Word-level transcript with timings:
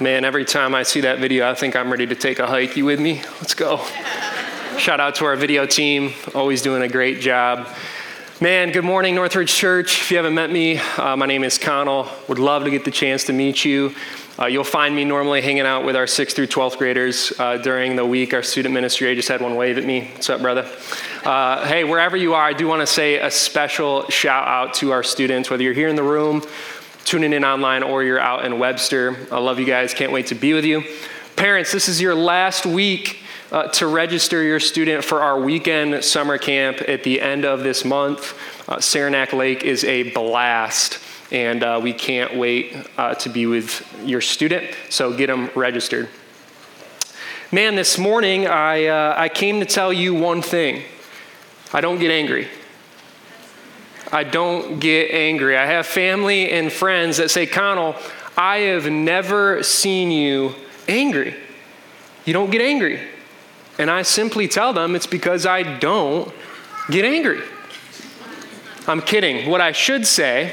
Man, 0.00 0.24
every 0.24 0.46
time 0.46 0.74
I 0.74 0.82
see 0.82 1.02
that 1.02 1.18
video, 1.18 1.46
I 1.46 1.52
think 1.52 1.76
I'm 1.76 1.90
ready 1.90 2.06
to 2.06 2.14
take 2.14 2.38
a 2.38 2.46
hike. 2.46 2.74
You 2.74 2.86
with 2.86 2.98
me? 2.98 3.20
Let's 3.38 3.52
go. 3.52 3.84
Shout 4.78 4.98
out 4.98 5.16
to 5.16 5.26
our 5.26 5.36
video 5.36 5.66
team, 5.66 6.14
always 6.34 6.62
doing 6.62 6.80
a 6.80 6.88
great 6.88 7.20
job. 7.20 7.68
Man, 8.40 8.72
good 8.72 8.84
morning, 8.84 9.14
Northridge 9.14 9.52
Church. 9.52 10.00
If 10.00 10.10
you 10.10 10.16
haven't 10.16 10.32
met 10.32 10.50
me, 10.50 10.78
uh, 10.78 11.16
my 11.18 11.26
name 11.26 11.44
is 11.44 11.58
Connell. 11.58 12.08
Would 12.28 12.38
love 12.38 12.64
to 12.64 12.70
get 12.70 12.86
the 12.86 12.90
chance 12.90 13.24
to 13.24 13.34
meet 13.34 13.62
you. 13.62 13.94
Uh, 14.38 14.46
you'll 14.46 14.64
find 14.64 14.96
me 14.96 15.04
normally 15.04 15.42
hanging 15.42 15.66
out 15.66 15.84
with 15.84 15.96
our 15.96 16.06
6th 16.06 16.32
through 16.32 16.46
12th 16.46 16.78
graders 16.78 17.38
uh, 17.38 17.58
during 17.58 17.94
the 17.94 18.06
week. 18.06 18.32
Our 18.32 18.42
student 18.42 18.72
ministry, 18.72 19.10
I 19.10 19.14
just 19.14 19.28
had 19.28 19.42
one 19.42 19.54
wave 19.54 19.76
at 19.76 19.84
me. 19.84 20.08
What's 20.14 20.30
up, 20.30 20.40
brother? 20.40 20.66
Uh, 21.26 21.66
hey, 21.66 21.84
wherever 21.84 22.16
you 22.16 22.32
are, 22.32 22.42
I 22.42 22.54
do 22.54 22.66
want 22.66 22.80
to 22.80 22.86
say 22.86 23.18
a 23.18 23.30
special 23.30 24.08
shout 24.08 24.48
out 24.48 24.72
to 24.76 24.92
our 24.92 25.02
students, 25.02 25.50
whether 25.50 25.62
you're 25.62 25.74
here 25.74 25.88
in 25.88 25.96
the 25.96 26.02
room 26.02 26.42
tuning 27.10 27.32
in 27.32 27.44
online 27.44 27.82
or 27.82 28.04
you're 28.04 28.20
out 28.20 28.44
in 28.44 28.56
Webster. 28.56 29.16
I 29.32 29.40
love 29.40 29.58
you 29.58 29.64
guys. 29.64 29.92
Can't 29.92 30.12
wait 30.12 30.28
to 30.28 30.36
be 30.36 30.52
with 30.52 30.64
you. 30.64 30.84
Parents, 31.34 31.72
this 31.72 31.88
is 31.88 32.00
your 32.00 32.14
last 32.14 32.64
week 32.64 33.18
uh, 33.50 33.66
to 33.70 33.88
register 33.88 34.44
your 34.44 34.60
student 34.60 35.04
for 35.04 35.20
our 35.20 35.40
weekend 35.40 36.04
summer 36.04 36.38
camp 36.38 36.80
at 36.86 37.02
the 37.02 37.20
end 37.20 37.44
of 37.44 37.64
this 37.64 37.84
month. 37.84 38.38
Uh, 38.68 38.78
Saranac 38.78 39.32
Lake 39.32 39.64
is 39.64 39.82
a 39.82 40.12
blast, 40.12 41.00
and 41.32 41.64
uh, 41.64 41.80
we 41.82 41.92
can't 41.92 42.36
wait 42.36 42.76
uh, 42.96 43.16
to 43.16 43.28
be 43.28 43.44
with 43.44 43.84
your 44.04 44.20
student. 44.20 44.72
So 44.88 45.12
get 45.12 45.26
them 45.26 45.50
registered. 45.56 46.08
Man, 47.50 47.74
this 47.74 47.98
morning 47.98 48.46
I, 48.46 48.86
uh, 48.86 49.16
I 49.18 49.28
came 49.28 49.58
to 49.58 49.66
tell 49.66 49.92
you 49.92 50.14
one 50.14 50.42
thing 50.42 50.84
I 51.72 51.80
don't 51.80 51.98
get 51.98 52.12
angry. 52.12 52.46
I 54.12 54.24
don't 54.24 54.80
get 54.80 55.10
angry. 55.12 55.56
I 55.56 55.66
have 55.66 55.86
family 55.86 56.50
and 56.50 56.72
friends 56.72 57.18
that 57.18 57.30
say, 57.30 57.46
Connell, 57.46 57.94
I 58.36 58.58
have 58.58 58.90
never 58.90 59.62
seen 59.62 60.10
you 60.10 60.54
angry. 60.88 61.34
You 62.24 62.32
don't 62.32 62.50
get 62.50 62.62
angry. 62.62 63.00
And 63.78 63.90
I 63.90 64.02
simply 64.02 64.48
tell 64.48 64.72
them 64.72 64.94
it's 64.94 65.06
because 65.06 65.46
I 65.46 65.78
don't 65.78 66.32
get 66.90 67.04
angry. 67.04 67.42
I'm 68.86 69.00
kidding. 69.00 69.48
What 69.48 69.60
I 69.60 69.72
should 69.72 70.06
say 70.06 70.52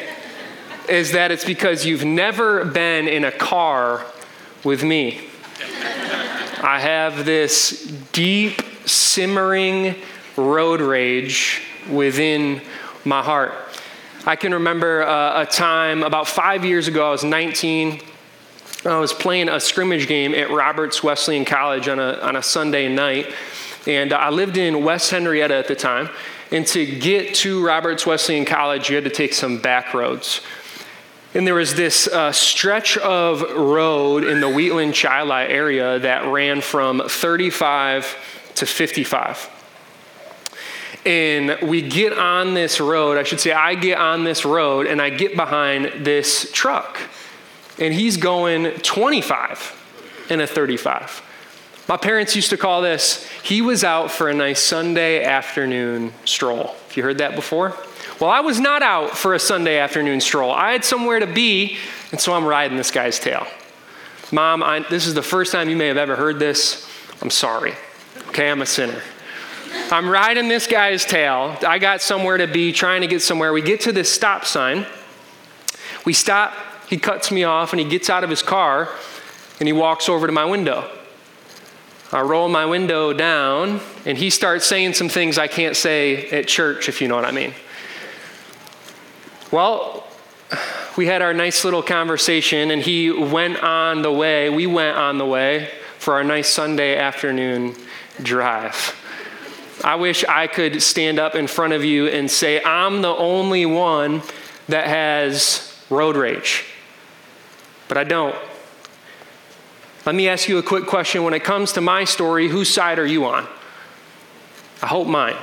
is 0.88 1.12
that 1.14 1.32
it's 1.32 1.46
because 1.46 1.86
you've 1.86 2.06
never 2.06 2.64
been 2.66 3.08
in 3.08 3.26
a 3.26 3.32
car 3.32 4.06
with 4.64 4.84
me. 4.84 5.28
I 6.62 6.80
have 6.80 7.26
this 7.26 7.86
deep, 8.12 8.62
simmering 8.86 9.96
road 10.36 10.82
rage 10.82 11.62
within 11.90 12.62
my 13.08 13.24
heart. 13.24 13.54
I 14.26 14.36
can 14.36 14.54
remember 14.54 15.04
uh, 15.04 15.44
a 15.44 15.46
time 15.46 16.04
about 16.04 16.28
five 16.28 16.66
years 16.66 16.88
ago, 16.88 17.08
I 17.08 17.12
was 17.12 17.24
19. 17.24 18.02
I 18.86 19.00
was 19.00 19.14
playing 19.14 19.50
a 19.50 19.60
scrimmage 19.60 20.08
game 20.08 20.36
at 20.36 20.50
Roberts 20.52 21.02
Wesleyan 21.02 21.46
College 21.46 21.88
on 21.88 22.00
a, 22.00 22.20
on 22.20 22.36
a 22.36 22.44
Sunday 22.44 22.94
night. 22.94 23.34
And 23.88 24.12
I 24.12 24.30
lived 24.30 24.58
in 24.58 24.84
West 24.84 25.12
Henrietta 25.12 25.56
at 25.56 25.68
the 25.68 25.76
time. 25.76 26.10
And 26.52 26.68
to 26.68 26.86
get 26.86 27.36
to 27.36 27.66
Roberts 27.66 28.06
Wesleyan 28.06 28.46
College, 28.46 28.90
you 28.90 28.96
had 28.96 29.06
to 29.06 29.10
take 29.10 29.34
some 29.34 29.60
back 29.60 29.94
roads. 29.94 30.42
And 31.34 31.48
there 31.48 31.56
was 31.56 31.76
this 31.76 32.08
uh, 32.08 32.32
stretch 32.32 32.98
of 32.98 33.42
road 33.42 34.24
in 34.24 34.42
the 34.42 34.50
Wheatland 34.50 34.94
Chili 34.94 35.46
area 35.46 36.00
that 36.00 36.26
ran 36.26 36.62
from 36.62 37.02
35 37.08 38.16
to 38.56 38.66
55 38.66 39.57
and 41.08 41.58
we 41.62 41.82
get 41.82 42.18
on 42.18 42.54
this 42.54 42.82
road. 42.82 43.18
I 43.18 43.24
should 43.24 43.40
say, 43.40 43.54
I 43.54 43.76
get 43.76 43.98
on 43.98 44.26
this 44.26 44.44
road 44.44 44.88
and 44.88 45.02
I 45.02 45.10
get 45.10 45.38
behind 45.38 46.06
this 46.06 46.52
truck. 46.52 47.00
And 47.80 47.94
he's 47.94 48.18
going 48.18 48.74
25 48.82 50.28
in 50.30 50.42
a 50.42 50.48
35. 50.48 51.24
My 51.88 51.96
parents 51.96 52.36
used 52.36 52.50
to 52.50 52.58
call 52.58 52.82
this, 52.82 53.26
he 53.42 53.62
was 53.62 53.86
out 53.86 54.12
for 54.12 54.30
a 54.30 54.34
nice 54.34 54.62
Sunday 54.62 55.24
afternoon 55.24 56.12
stroll. 56.26 56.76
Have 56.88 56.98
you 56.98 57.04
heard 57.04 57.20
that 57.20 57.36
before? 57.36 57.74
Well, 58.20 58.30
I 58.30 58.42
was 58.42 58.60
not 58.60 58.82
out 58.82 59.18
for 59.18 59.34
a 59.34 59.40
Sunday 59.40 59.78
afternoon 59.78 60.20
stroll. 60.20 60.52
I 60.52 60.74
had 60.74 60.84
somewhere 60.84 61.20
to 61.20 61.28
be, 61.28 61.78
and 62.12 62.20
so 62.20 62.34
I'm 62.34 62.44
riding 62.44 62.76
this 62.76 62.92
guy's 62.92 63.18
tail. 63.18 63.48
Mom, 64.34 64.62
I, 64.62 64.80
this 64.90 65.08
is 65.08 65.14
the 65.14 65.24
first 65.24 65.54
time 65.54 65.70
you 65.70 65.78
may 65.78 65.88
have 65.88 65.96
ever 65.96 66.18
heard 66.18 66.40
this. 66.40 66.86
I'm 67.22 67.30
sorry. 67.30 67.76
Okay, 68.28 68.52
I'm 68.52 68.62
a 68.62 68.66
sinner. 68.66 69.02
I'm 69.92 70.10
riding 70.10 70.48
this 70.48 70.68
guy's 70.68 71.06
tail. 71.06 71.58
I 71.66 71.80
got 71.80 72.02
somewhere 72.02 72.38
to 72.38 72.48
be, 72.48 72.72
trying 72.72 73.02
to 73.02 73.08
get 73.08 73.22
somewhere. 73.22 73.54
We 73.54 73.62
get 73.62 73.82
to 73.82 73.92
this 73.92 74.12
stop 74.12 74.46
sign. 74.46 74.86
We 76.06 76.14
stop. 76.14 76.54
He 76.90 76.98
cuts 76.98 77.32
me 77.32 77.44
off 77.44 77.74
and 77.74 77.80
he 77.80 77.88
gets 77.88 78.10
out 78.10 78.24
of 78.24 78.30
his 78.30 78.42
car 78.42 78.90
and 79.60 79.68
he 79.68 79.74
walks 79.74 80.10
over 80.10 80.28
to 80.28 80.34
my 80.34 80.46
window. 80.46 80.90
I 82.12 82.22
roll 82.22 82.48
my 82.48 82.66
window 82.66 83.12
down 83.12 83.82
and 84.06 84.18
he 84.18 84.30
starts 84.30 84.66
saying 84.66 84.94
some 84.94 85.10
things 85.10 85.38
I 85.38 85.48
can't 85.48 85.76
say 85.76 86.30
at 86.30 86.48
church, 86.48 86.88
if 86.88 87.02
you 87.02 87.08
know 87.08 87.16
what 87.16 87.26
I 87.26 87.32
mean. 87.32 87.54
Well, 89.52 90.08
we 90.96 91.06
had 91.06 91.22
our 91.22 91.34
nice 91.34 91.64
little 91.66 91.84
conversation 91.84 92.72
and 92.72 92.82
he 92.82 93.12
went 93.12 93.62
on 93.62 94.02
the 94.02 94.12
way. 94.12 94.50
We 94.50 94.68
went 94.68 94.98
on 94.98 95.18
the 95.18 95.26
way 95.26 95.70
for 96.00 96.14
our 96.14 96.24
nice 96.24 96.50
Sunday 96.50 96.98
afternoon 96.98 97.76
drive. 98.22 98.97
I 99.84 99.96
wish 99.96 100.26
I 100.26 100.48
could 100.48 100.82
stand 100.82 101.20
up 101.20 101.36
in 101.36 101.48
front 101.48 101.74
of 101.74 101.84
you 101.86 102.08
and 102.08 102.30
say, 102.30 102.62
I'm 102.64 103.02
the 103.02 103.16
only 103.16 103.66
one 103.66 104.22
that 104.68 104.88
has 104.88 105.84
road 105.90 106.16
rage. 106.16 106.66
But 107.88 107.98
I 107.98 108.04
don't. 108.04 108.36
Let 110.06 110.16
me 110.16 110.28
ask 110.28 110.48
you 110.48 110.58
a 110.58 110.64
quick 110.64 110.86
question. 110.86 111.24
When 111.24 111.34
it 111.34 111.44
comes 111.44 111.74
to 111.74 111.82
my 111.82 112.06
story, 112.06 112.48
whose 112.48 112.70
side 112.70 112.98
are 112.98 113.06
you 113.06 113.26
on? 113.26 113.48
I 114.82 114.88
hope 114.88 115.08
mine. 115.08 115.36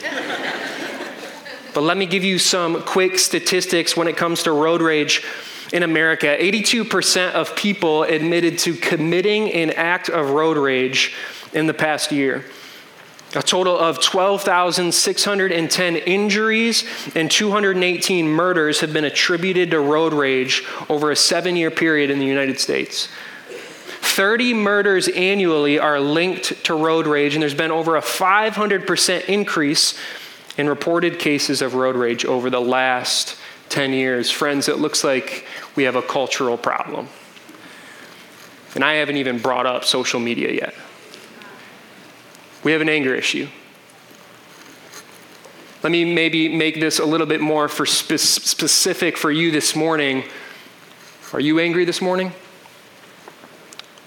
but 1.74 1.82
let 1.82 1.96
me 1.96 2.06
give 2.06 2.24
you 2.24 2.38
some 2.38 2.82
quick 2.82 3.18
statistics 3.18 3.96
when 3.96 4.08
it 4.08 4.16
comes 4.16 4.42
to 4.44 4.52
road 4.52 4.82
rage 4.82 5.24
in 5.72 5.82
America. 5.82 6.26
82% 6.26 7.32
of 7.32 7.54
people 7.54 8.02
admitted 8.04 8.58
to 8.60 8.74
committing 8.74 9.52
an 9.52 9.70
act 9.70 10.08
of 10.08 10.30
road 10.30 10.56
rage 10.56 11.14
in 11.52 11.66
the 11.66 11.74
past 11.74 12.10
year. 12.10 12.44
A 13.38 13.42
total 13.42 13.78
of 13.78 14.02
12,610 14.02 15.94
injuries 15.94 16.84
and 17.14 17.30
218 17.30 18.26
murders 18.26 18.80
have 18.80 18.92
been 18.92 19.04
attributed 19.04 19.70
to 19.70 19.78
road 19.78 20.12
rage 20.12 20.64
over 20.88 21.12
a 21.12 21.16
seven 21.16 21.54
year 21.54 21.70
period 21.70 22.10
in 22.10 22.18
the 22.18 22.26
United 22.26 22.58
States. 22.58 23.06
30 24.00 24.54
murders 24.54 25.06
annually 25.06 25.78
are 25.78 26.00
linked 26.00 26.64
to 26.64 26.74
road 26.74 27.06
rage, 27.06 27.36
and 27.36 27.42
there's 27.42 27.54
been 27.54 27.70
over 27.70 27.94
a 27.94 28.00
500% 28.00 29.26
increase 29.26 29.96
in 30.56 30.68
reported 30.68 31.20
cases 31.20 31.62
of 31.62 31.74
road 31.74 31.94
rage 31.94 32.24
over 32.24 32.50
the 32.50 32.60
last 32.60 33.36
10 33.68 33.92
years. 33.92 34.32
Friends, 34.32 34.66
it 34.66 34.78
looks 34.78 35.04
like 35.04 35.46
we 35.76 35.84
have 35.84 35.94
a 35.94 36.02
cultural 36.02 36.58
problem. 36.58 37.06
And 38.74 38.82
I 38.82 38.94
haven't 38.94 39.18
even 39.18 39.38
brought 39.38 39.66
up 39.66 39.84
social 39.84 40.18
media 40.18 40.50
yet. 40.50 40.74
We 42.64 42.72
have 42.72 42.80
an 42.80 42.88
anger 42.88 43.14
issue. 43.14 43.48
Let 45.82 45.92
me 45.92 46.04
maybe 46.12 46.48
make 46.48 46.80
this 46.80 46.98
a 46.98 47.04
little 47.04 47.26
bit 47.26 47.40
more 47.40 47.68
for 47.68 47.86
spe- 47.86 48.18
specific 48.18 49.16
for 49.16 49.30
you 49.30 49.50
this 49.50 49.76
morning. 49.76 50.24
Are 51.32 51.40
you 51.40 51.60
angry 51.60 51.84
this 51.84 52.02
morning? 52.02 52.32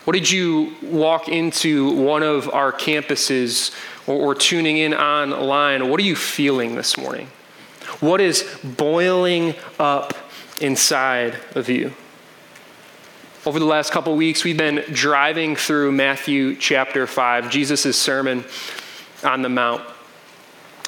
What 0.03 0.13
did 0.13 0.29
you 0.29 0.75
walk 0.81 1.29
into 1.29 1.91
one 1.94 2.23
of 2.23 2.50
our 2.53 2.73
campuses 2.73 3.73
or, 4.07 4.16
or 4.16 4.35
tuning 4.35 4.78
in 4.78 4.94
online? 4.94 5.90
What 5.90 6.00
are 6.00 6.03
you 6.03 6.16
feeling 6.16 6.75
this 6.75 6.97
morning? 6.97 7.28
What 8.00 8.19
is 8.19 8.44
boiling 8.63 9.53
up 9.79 10.13
inside 10.59 11.40
of 11.56 11.69
you? 11.69 11.94
Over 13.44 13.57
the 13.57 13.66
last 13.66 13.91
couple 13.91 14.16
weeks, 14.16 14.44
we've 14.44 14.56
been 14.56 14.84
driving 14.91 15.55
through 15.55 15.93
Matthew 15.93 16.55
chapter 16.55 17.08
5, 17.08 17.49
Jesus' 17.49 17.97
sermon 17.97 18.46
on 19.23 19.41
the 19.41 19.49
Mount. 19.49 19.82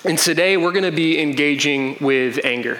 And 0.05 0.19
today 0.19 0.55
we're 0.55 0.71
going 0.71 0.83
to 0.83 0.91
be 0.91 1.19
engaging 1.19 1.97
with 1.99 2.45
anger. 2.45 2.79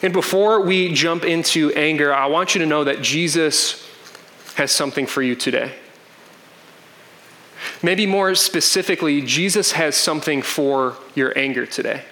And 0.00 0.14
before 0.14 0.62
we 0.62 0.90
jump 0.94 1.22
into 1.22 1.70
anger, 1.72 2.14
I 2.14 2.28
want 2.28 2.54
you 2.54 2.60
to 2.60 2.66
know 2.66 2.82
that 2.84 3.02
Jesus 3.02 3.86
has 4.54 4.72
something 4.72 5.06
for 5.06 5.20
you 5.20 5.36
today. 5.36 5.74
Maybe 7.82 8.06
more 8.06 8.34
specifically, 8.34 9.20
Jesus 9.20 9.72
has 9.72 9.96
something 9.96 10.40
for 10.40 10.96
your 11.14 11.36
anger 11.36 11.66
today. 11.66 12.04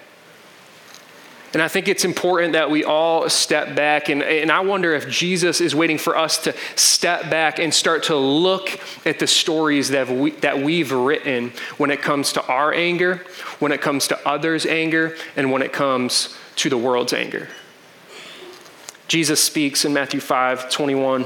And 1.53 1.61
I 1.63 1.67
think 1.67 1.87
it's 1.87 2.05
important 2.05 2.53
that 2.53 2.69
we 2.69 2.83
all 2.83 3.27
step 3.27 3.75
back. 3.75 4.09
And, 4.09 4.21
and 4.21 4.51
I 4.51 4.59
wonder 4.59 4.93
if 4.93 5.09
Jesus 5.09 5.61
is 5.61 5.73
waiting 5.73 5.97
for 5.97 6.15
us 6.15 6.37
to 6.43 6.55
step 6.75 7.29
back 7.31 7.57
and 7.57 7.73
start 7.73 8.03
to 8.03 8.15
look 8.15 8.79
at 9.05 9.17
the 9.17 9.25
stories 9.25 9.89
that, 9.89 10.09
we, 10.09 10.31
that 10.31 10.59
we've 10.59 10.91
written 10.91 11.51
when 11.77 11.89
it 11.89 12.01
comes 12.01 12.33
to 12.33 12.45
our 12.45 12.71
anger, 12.73 13.23
when 13.57 13.71
it 13.71 13.81
comes 13.81 14.07
to 14.09 14.27
others' 14.27 14.65
anger, 14.67 15.15
and 15.35 15.51
when 15.51 15.63
it 15.63 15.73
comes 15.73 16.37
to 16.57 16.69
the 16.69 16.77
world's 16.77 17.13
anger. 17.13 17.47
Jesus 19.07 19.43
speaks 19.43 19.85
in 19.85 19.93
Matthew 19.93 20.19
5 20.19 20.69
21. 20.69 21.25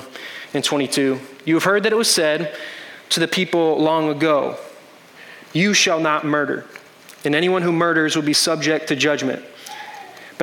and 0.53 0.63
22. 0.63 1.19
You 1.43 1.55
have 1.55 1.63
heard 1.63 1.83
that 1.83 1.91
it 1.91 1.97
was 1.97 2.09
said 2.09 2.55
to 3.09 3.19
the 3.19 3.27
people 3.27 3.77
long 3.77 4.07
ago, 4.07 4.57
You 5.51 5.73
shall 5.73 5.99
not 5.99 6.23
murder, 6.23 6.65
and 7.25 7.35
anyone 7.35 7.61
who 7.61 7.73
murders 7.73 8.15
will 8.15 8.23
be 8.23 8.33
subject 8.33 8.87
to 8.87 8.95
judgment. 8.95 9.43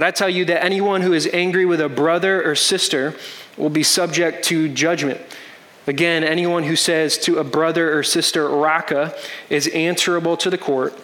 But 0.01 0.07
I 0.07 0.13
tell 0.13 0.31
you 0.31 0.47
that 0.47 0.65
anyone 0.65 1.03
who 1.03 1.13
is 1.13 1.29
angry 1.31 1.67
with 1.67 1.79
a 1.79 1.89
brother 1.91 2.43
or 2.43 2.55
sister 2.55 3.15
will 3.59 3.69
be 3.69 3.83
subject 3.83 4.47
to 4.47 4.67
judgment. 4.67 5.21
Again, 5.87 6.25
anyone 6.25 6.63
who 6.63 6.75
says 6.75 7.19
to 7.19 7.37
a 7.37 7.45
brother 7.45 7.99
or 7.99 8.03
sister, 8.03 8.49
Raca, 8.49 9.15
is 9.51 9.67
answerable 9.67 10.39
to 10.39 10.49
the 10.49 10.57
court, 10.57 10.99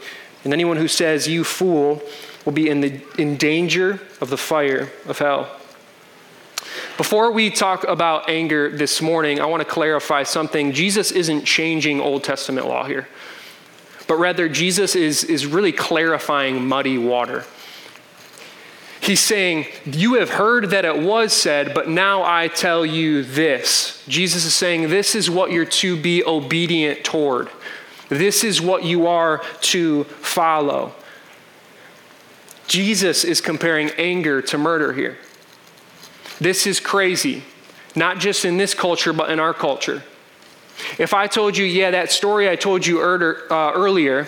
and 0.45 0.53
anyone 0.55 0.79
who 0.79 0.89
says, 0.89 1.29
You 1.29 1.45
fool, 1.45 2.01
will 2.47 2.55
be 2.55 2.71
in, 2.71 2.81
the, 2.81 3.03
in 3.19 3.37
danger 3.37 4.01
of 4.23 4.31
the 4.31 4.39
fire 4.39 4.91
of 5.05 5.19
hell. 5.19 5.55
Before 6.97 7.31
we 7.31 7.51
talk 7.51 7.85
about 7.85 8.31
anger 8.31 8.71
this 8.71 9.03
morning, 9.03 9.43
I 9.43 9.45
want 9.45 9.61
to 9.61 9.69
clarify 9.69 10.23
something. 10.23 10.73
Jesus 10.73 11.11
isn't 11.11 11.45
changing 11.45 12.01
Old 12.01 12.25
Testament 12.25 12.67
law 12.67 12.87
here, 12.87 13.09
but 14.09 14.15
rather, 14.15 14.49
Jesus 14.49 14.97
is, 14.97 15.23
is 15.23 15.45
really 15.45 15.73
clarifying 15.73 16.67
muddy 16.67 16.97
water. 16.97 17.45
He's 19.07 19.21
saying, 19.21 19.67
You 19.85 20.15
have 20.15 20.31
heard 20.31 20.71
that 20.71 20.85
it 20.85 20.99
was 20.99 21.33
said, 21.33 21.75
but 21.75 21.89
now 21.89 22.25
I 22.25 22.49
tell 22.49 22.85
you 22.85 23.23
this. 23.23 24.05
Jesus 24.09 24.45
is 24.45 24.53
saying, 24.53 24.89
This 24.89 25.15
is 25.15 25.31
what 25.31 25.53
you're 25.53 25.65
to 25.65 25.97
be 25.97 26.25
obedient 26.25 27.05
toward. 27.05 27.49
This 28.09 28.43
is 28.43 28.61
what 28.61 28.83
you 28.83 29.07
are 29.07 29.45
to 29.61 30.05
follow. 30.05 30.93
Jesus 32.67 33.23
is 33.23 33.41
comparing 33.41 33.91
anger 33.91 34.43
to 34.43 34.59
murder 34.59 34.93
here. 34.93 35.17
This 36.41 36.67
is 36.67 36.81
crazy, 36.81 37.45
not 37.95 38.19
just 38.19 38.45
in 38.45 38.57
this 38.57 38.75
culture, 38.75 39.13
but 39.13 39.31
in 39.31 39.39
our 39.39 39.55
culture. 39.55 40.03
If 40.99 41.15
I 41.15 41.29
told 41.29 41.57
you, 41.57 41.65
yeah, 41.65 41.93
that 41.93 42.11
story 42.11 42.51
I 42.51 42.57
told 42.57 42.85
you 42.85 42.99
uh, 42.99 43.73
earlier, 43.73 44.27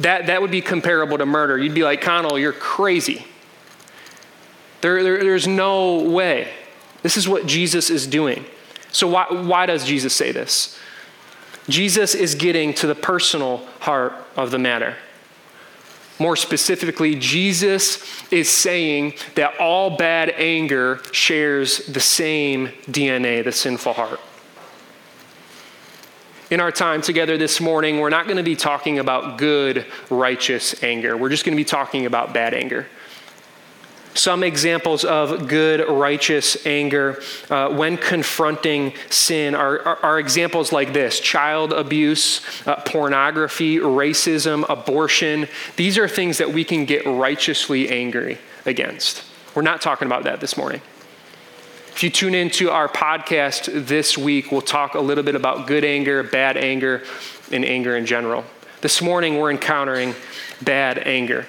that, 0.00 0.26
that 0.26 0.42
would 0.42 0.50
be 0.50 0.62
comparable 0.62 1.16
to 1.16 1.26
murder. 1.26 1.56
You'd 1.56 1.74
be 1.74 1.84
like, 1.84 2.00
Connell, 2.00 2.40
you're 2.40 2.52
crazy. 2.52 3.24
There, 4.84 5.02
there, 5.02 5.18
there's 5.18 5.46
no 5.46 6.00
way. 6.00 6.52
This 7.02 7.16
is 7.16 7.26
what 7.26 7.46
Jesus 7.46 7.88
is 7.88 8.06
doing. 8.06 8.44
So, 8.92 9.08
why, 9.08 9.24
why 9.30 9.64
does 9.64 9.82
Jesus 9.82 10.12
say 10.12 10.30
this? 10.30 10.78
Jesus 11.70 12.14
is 12.14 12.34
getting 12.34 12.74
to 12.74 12.86
the 12.86 12.94
personal 12.94 13.66
heart 13.80 14.12
of 14.36 14.50
the 14.50 14.58
matter. 14.58 14.96
More 16.18 16.36
specifically, 16.36 17.14
Jesus 17.14 18.04
is 18.30 18.50
saying 18.50 19.14
that 19.36 19.58
all 19.58 19.96
bad 19.96 20.28
anger 20.36 21.00
shares 21.12 21.86
the 21.86 21.98
same 21.98 22.66
DNA, 22.86 23.42
the 23.42 23.52
sinful 23.52 23.94
heart. 23.94 24.20
In 26.50 26.60
our 26.60 26.70
time 26.70 27.00
together 27.00 27.38
this 27.38 27.58
morning, 27.58 28.00
we're 28.00 28.10
not 28.10 28.26
going 28.26 28.36
to 28.36 28.42
be 28.42 28.54
talking 28.54 28.98
about 28.98 29.38
good, 29.38 29.86
righteous 30.10 30.84
anger. 30.84 31.16
We're 31.16 31.30
just 31.30 31.46
going 31.46 31.56
to 31.56 31.56
be 31.56 31.64
talking 31.64 32.04
about 32.04 32.34
bad 32.34 32.52
anger. 32.52 32.86
Some 34.14 34.44
examples 34.44 35.04
of 35.04 35.48
good, 35.48 35.86
righteous 35.88 36.64
anger 36.64 37.20
uh, 37.50 37.68
when 37.70 37.96
confronting 37.96 38.94
sin 39.10 39.56
are, 39.56 39.80
are, 39.80 39.98
are, 40.04 40.18
examples 40.20 40.70
like 40.70 40.92
this 40.92 41.18
child 41.18 41.72
abuse, 41.72 42.40
uh, 42.66 42.76
pornography, 42.76 43.78
racism, 43.78 44.64
abortion. 44.68 45.48
These 45.74 45.98
are 45.98 46.06
things 46.06 46.38
that 46.38 46.52
we 46.52 46.64
can 46.64 46.84
get 46.84 47.04
righteously 47.06 47.88
angry 47.88 48.38
against. 48.64 49.24
We're 49.54 49.62
not 49.62 49.80
talking 49.80 50.06
about 50.06 50.24
that 50.24 50.40
this 50.40 50.56
morning. 50.56 50.80
If 51.88 52.02
you 52.02 52.10
tune 52.10 52.34
into 52.34 52.70
our 52.70 52.88
podcast 52.88 53.86
this 53.86 54.18
week, 54.18 54.50
we'll 54.50 54.62
talk 54.62 54.94
a 54.94 55.00
little 55.00 55.22
bit 55.24 55.36
about 55.36 55.66
good 55.66 55.84
anger, 55.84 56.22
bad 56.22 56.56
anger, 56.56 57.02
and 57.52 57.64
anger 57.64 57.96
in 57.96 58.06
general. 58.06 58.44
This 58.80 59.00
morning, 59.00 59.38
we're 59.38 59.50
encountering 59.50 60.14
bad 60.60 60.98
anger. 60.98 61.46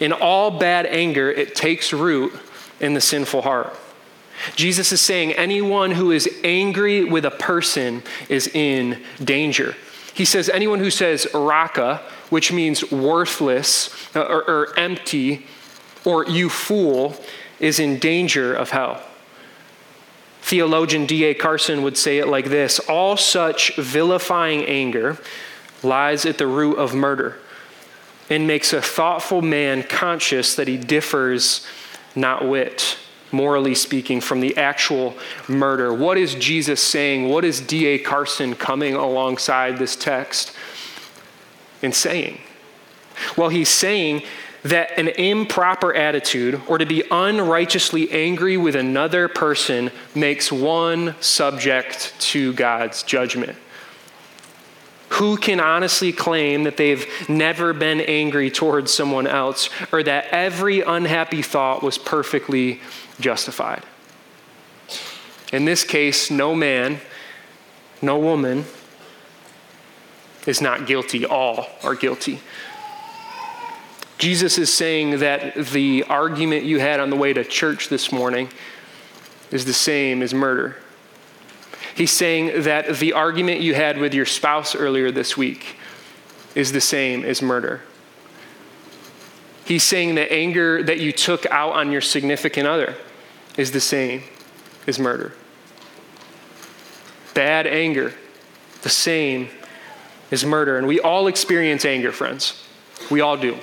In 0.00 0.12
all 0.12 0.50
bad 0.50 0.86
anger, 0.86 1.30
it 1.30 1.54
takes 1.54 1.92
root 1.92 2.32
in 2.80 2.94
the 2.94 3.00
sinful 3.00 3.42
heart. 3.42 3.76
Jesus 4.56 4.92
is 4.92 5.00
saying 5.00 5.32
anyone 5.32 5.92
who 5.92 6.10
is 6.10 6.28
angry 6.42 7.04
with 7.04 7.24
a 7.24 7.30
person 7.30 8.02
is 8.28 8.48
in 8.48 9.02
danger. 9.22 9.76
He 10.14 10.24
says 10.24 10.48
anyone 10.48 10.80
who 10.80 10.90
says 10.90 11.26
Raca, 11.32 12.02
which 12.28 12.52
means 12.52 12.90
worthless 12.90 13.90
uh, 14.16 14.22
or, 14.22 14.42
or 14.48 14.78
empty, 14.78 15.46
or 16.04 16.26
you 16.26 16.48
fool, 16.48 17.14
is 17.60 17.78
in 17.78 17.98
danger 17.98 18.52
of 18.52 18.70
hell. 18.70 19.00
Theologian 20.42 21.06
D.A. 21.06 21.34
Carson 21.34 21.82
would 21.82 21.96
say 21.96 22.18
it 22.18 22.26
like 22.26 22.46
this 22.46 22.78
All 22.80 23.16
such 23.16 23.76
vilifying 23.76 24.64
anger 24.64 25.18
lies 25.82 26.26
at 26.26 26.38
the 26.38 26.46
root 26.46 26.76
of 26.76 26.94
murder 26.94 27.38
and 28.32 28.46
makes 28.46 28.72
a 28.72 28.80
thoughtful 28.80 29.42
man 29.42 29.82
conscious 29.82 30.54
that 30.54 30.66
he 30.66 30.78
differs 30.78 31.66
not 32.14 32.48
wit, 32.48 32.96
morally 33.30 33.74
speaking, 33.74 34.22
from 34.22 34.40
the 34.40 34.56
actual 34.56 35.14
murder. 35.48 35.92
What 35.92 36.16
is 36.16 36.34
Jesus 36.36 36.80
saying? 36.80 37.28
What 37.28 37.44
is 37.44 37.60
D.A. 37.60 37.98
Carson 37.98 38.54
coming 38.54 38.94
alongside 38.94 39.76
this 39.76 39.94
text 39.96 40.56
and 41.82 41.94
saying? 41.94 42.40
Well, 43.36 43.50
he's 43.50 43.68
saying 43.68 44.22
that 44.62 44.98
an 44.98 45.08
improper 45.08 45.92
attitude 45.92 46.58
or 46.66 46.78
to 46.78 46.86
be 46.86 47.04
unrighteously 47.10 48.10
angry 48.12 48.56
with 48.56 48.76
another 48.76 49.28
person 49.28 49.90
makes 50.14 50.50
one 50.50 51.16
subject 51.20 52.14
to 52.18 52.54
God's 52.54 53.02
judgment. 53.02 53.58
Who 55.12 55.36
can 55.36 55.60
honestly 55.60 56.10
claim 56.10 56.64
that 56.64 56.78
they've 56.78 57.06
never 57.28 57.74
been 57.74 58.00
angry 58.00 58.50
towards 58.50 58.92
someone 58.92 59.26
else 59.26 59.68
or 59.92 60.02
that 60.02 60.28
every 60.30 60.80
unhappy 60.80 61.42
thought 61.42 61.82
was 61.82 61.98
perfectly 61.98 62.80
justified? 63.20 63.82
In 65.52 65.66
this 65.66 65.84
case, 65.84 66.30
no 66.30 66.54
man, 66.54 66.98
no 68.00 68.18
woman 68.18 68.64
is 70.46 70.62
not 70.62 70.86
guilty. 70.86 71.26
All 71.26 71.66
are 71.84 71.94
guilty. 71.94 72.40
Jesus 74.16 74.56
is 74.56 74.72
saying 74.72 75.18
that 75.18 75.54
the 75.56 76.04
argument 76.08 76.64
you 76.64 76.80
had 76.80 77.00
on 77.00 77.10
the 77.10 77.16
way 77.16 77.34
to 77.34 77.44
church 77.44 77.90
this 77.90 78.12
morning 78.12 78.48
is 79.50 79.66
the 79.66 79.74
same 79.74 80.22
as 80.22 80.32
murder. 80.32 80.81
He's 81.94 82.10
saying 82.10 82.62
that 82.62 82.96
the 82.96 83.12
argument 83.12 83.60
you 83.60 83.74
had 83.74 83.98
with 83.98 84.14
your 84.14 84.26
spouse 84.26 84.74
earlier 84.74 85.10
this 85.10 85.36
week 85.36 85.76
is 86.54 86.72
the 86.72 86.80
same 86.80 87.24
as 87.24 87.42
murder. 87.42 87.82
He's 89.64 89.82
saying 89.82 90.16
that 90.16 90.32
anger 90.32 90.82
that 90.82 90.98
you 90.98 91.12
took 91.12 91.46
out 91.46 91.72
on 91.72 91.92
your 91.92 92.00
significant 92.00 92.66
other 92.66 92.96
is 93.56 93.70
the 93.70 93.80
same 93.80 94.22
as 94.86 94.98
murder. 94.98 95.32
Bad 97.34 97.66
anger, 97.66 98.12
the 98.82 98.88
same 98.88 99.48
as 100.30 100.44
murder. 100.44 100.78
And 100.78 100.86
we 100.86 101.00
all 101.00 101.26
experience 101.26 101.84
anger, 101.84 102.12
friends. 102.12 102.66
We 103.10 103.20
all 103.20 103.36
do. 103.36 103.58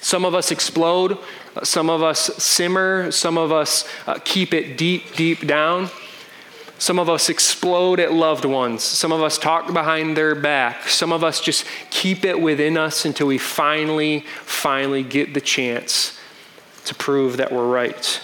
Some 0.00 0.24
of 0.24 0.34
us 0.34 0.50
explode, 0.50 1.18
some 1.62 1.88
of 1.88 2.02
us 2.02 2.20
simmer, 2.42 3.10
some 3.12 3.38
of 3.38 3.52
us 3.52 3.88
uh, 4.06 4.18
keep 4.24 4.52
it 4.52 4.76
deep, 4.76 5.14
deep 5.14 5.46
down. 5.46 5.90
Some 6.82 6.98
of 6.98 7.08
us 7.08 7.28
explode 7.28 8.00
at 8.00 8.12
loved 8.12 8.44
ones. 8.44 8.82
Some 8.82 9.12
of 9.12 9.22
us 9.22 9.38
talk 9.38 9.72
behind 9.72 10.16
their 10.16 10.34
back. 10.34 10.88
Some 10.88 11.12
of 11.12 11.22
us 11.22 11.40
just 11.40 11.64
keep 11.90 12.24
it 12.24 12.40
within 12.40 12.76
us 12.76 13.04
until 13.04 13.28
we 13.28 13.38
finally, 13.38 14.24
finally 14.42 15.04
get 15.04 15.32
the 15.32 15.40
chance 15.40 16.18
to 16.86 16.92
prove 16.96 17.36
that 17.36 17.52
we're 17.52 17.68
right. 17.68 18.20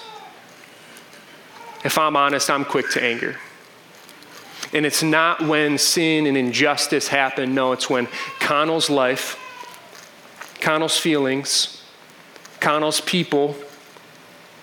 If 1.85 1.99
I'm 1.99 2.17
honest, 2.17 2.51
I'm 2.51 2.65
quick 2.65 2.91
to 2.95 3.01
anger. 3.01 3.37
And 4.73 4.85
it's 4.85 5.05
not 5.05 5.41
when 5.41 5.79
sin 5.79 6.27
and 6.27 6.37
injustice 6.37 7.07
happen. 7.07 7.55
No, 7.55 7.71
it's 7.71 7.89
when 7.89 8.09
Connell's 8.41 8.91
life, 8.91 9.39
Connell's 10.61 10.99
feelings, 10.99 11.85
Connell's 12.59 13.01
people 13.01 13.55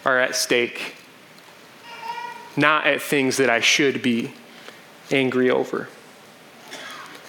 are 0.03 0.19
at 0.19 0.35
stake 0.35 0.94
not 2.57 2.87
at 2.87 3.01
things 3.01 3.37
that 3.37 3.49
I 3.49 3.59
should 3.59 4.01
be 4.01 4.33
angry 5.11 5.49
over. 5.49 5.87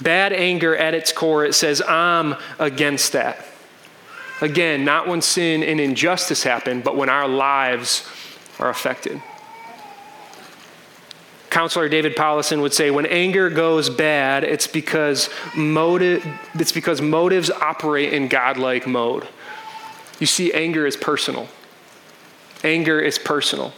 Bad 0.01 0.33
anger 0.33 0.77
at 0.77 0.95
its 0.95 1.13
core, 1.13 1.45
it 1.45 1.55
says, 1.55 1.83
I'm 1.87 2.35
against 2.59 3.13
that. 3.13 3.45
Again, 4.41 4.85
not 4.85 5.09
when 5.09 5.23
sin 5.23 5.63
and 5.63 5.81
injustice 5.81 6.43
happen, 6.43 6.83
but 6.83 6.97
when 6.97 7.09
our 7.09 7.27
lives 7.27 8.07
are 8.59 8.69
affected. 8.69 9.23
Counselor 11.49 11.89
David 11.89 12.17
Powlison 12.17 12.61
would 12.61 12.75
say, 12.75 12.91
when 12.91 13.07
anger 13.07 13.49
goes 13.49 13.89
bad, 13.89 14.45
it's 14.45 14.67
because, 14.67 15.31
motive, 15.57 16.27
it's 16.55 16.73
because 16.73 17.01
motives 17.01 17.51
operate 17.51 18.13
in 18.13 18.29
godlike 18.29 18.87
mode. 18.87 19.27
You 20.19 20.27
see, 20.27 20.53
anger 20.53 20.87
is 20.87 20.99
personal. 20.99 21.49
Anger 22.63 23.01
is 23.01 23.19
personal. 23.19 23.73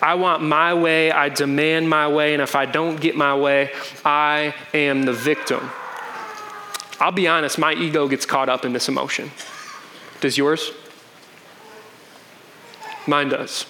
I 0.00 0.14
want 0.14 0.42
my 0.42 0.74
way, 0.74 1.10
I 1.10 1.28
demand 1.28 1.88
my 1.88 2.08
way, 2.08 2.32
and 2.32 2.42
if 2.42 2.54
I 2.54 2.66
don't 2.66 3.00
get 3.00 3.16
my 3.16 3.34
way, 3.34 3.70
I 4.04 4.54
am 4.72 5.02
the 5.02 5.12
victim. 5.12 5.70
I'll 7.00 7.12
be 7.12 7.26
honest, 7.26 7.58
my 7.58 7.74
ego 7.74 8.08
gets 8.08 8.24
caught 8.24 8.48
up 8.48 8.64
in 8.64 8.72
this 8.72 8.88
emotion. 8.88 9.30
Does 10.20 10.38
yours? 10.38 10.70
Mine 13.06 13.28
does. 13.28 13.66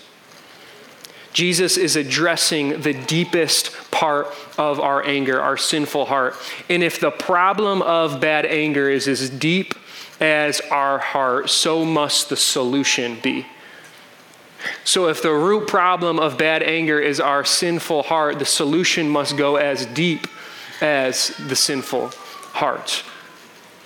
Jesus 1.33 1.79
is 1.79 1.97
addressing 1.97 2.83
the 2.83 2.93
deepest 2.93 3.91
part 3.91 4.27
of 4.59 4.79
our 4.79 5.03
anger, 5.07 5.41
our 5.41 5.57
sinful 5.57 6.05
heart. 6.05 6.35
And 6.69 6.83
if 6.83 7.01
the 7.01 7.11
problem 7.11 7.81
of 7.81 8.21
bad 8.21 8.45
anger 8.45 8.91
is 8.91 9.09
as 9.09 9.31
deep 9.31 9.75
as 10.21 10.61
our 10.71 10.99
heart, 10.99 11.49
so 11.49 11.85
must 11.85 12.29
the 12.29 12.37
solution 12.37 13.19
be. 13.23 13.47
So, 14.85 15.09
if 15.09 15.23
the 15.23 15.33
root 15.33 15.69
problem 15.69 16.19
of 16.19 16.39
bad 16.39 16.63
anger 16.63 17.01
is 17.01 17.21
our 17.21 17.45
sinful 17.45 18.05
heart, 18.05 18.39
the 18.39 18.45
solution 18.45 19.09
must 19.09 19.37
go 19.37 19.57
as 19.57 19.87
deep 19.87 20.27
as 20.81 21.29
the 21.49 21.57
sinful 21.57 22.09
heart. 22.09 23.05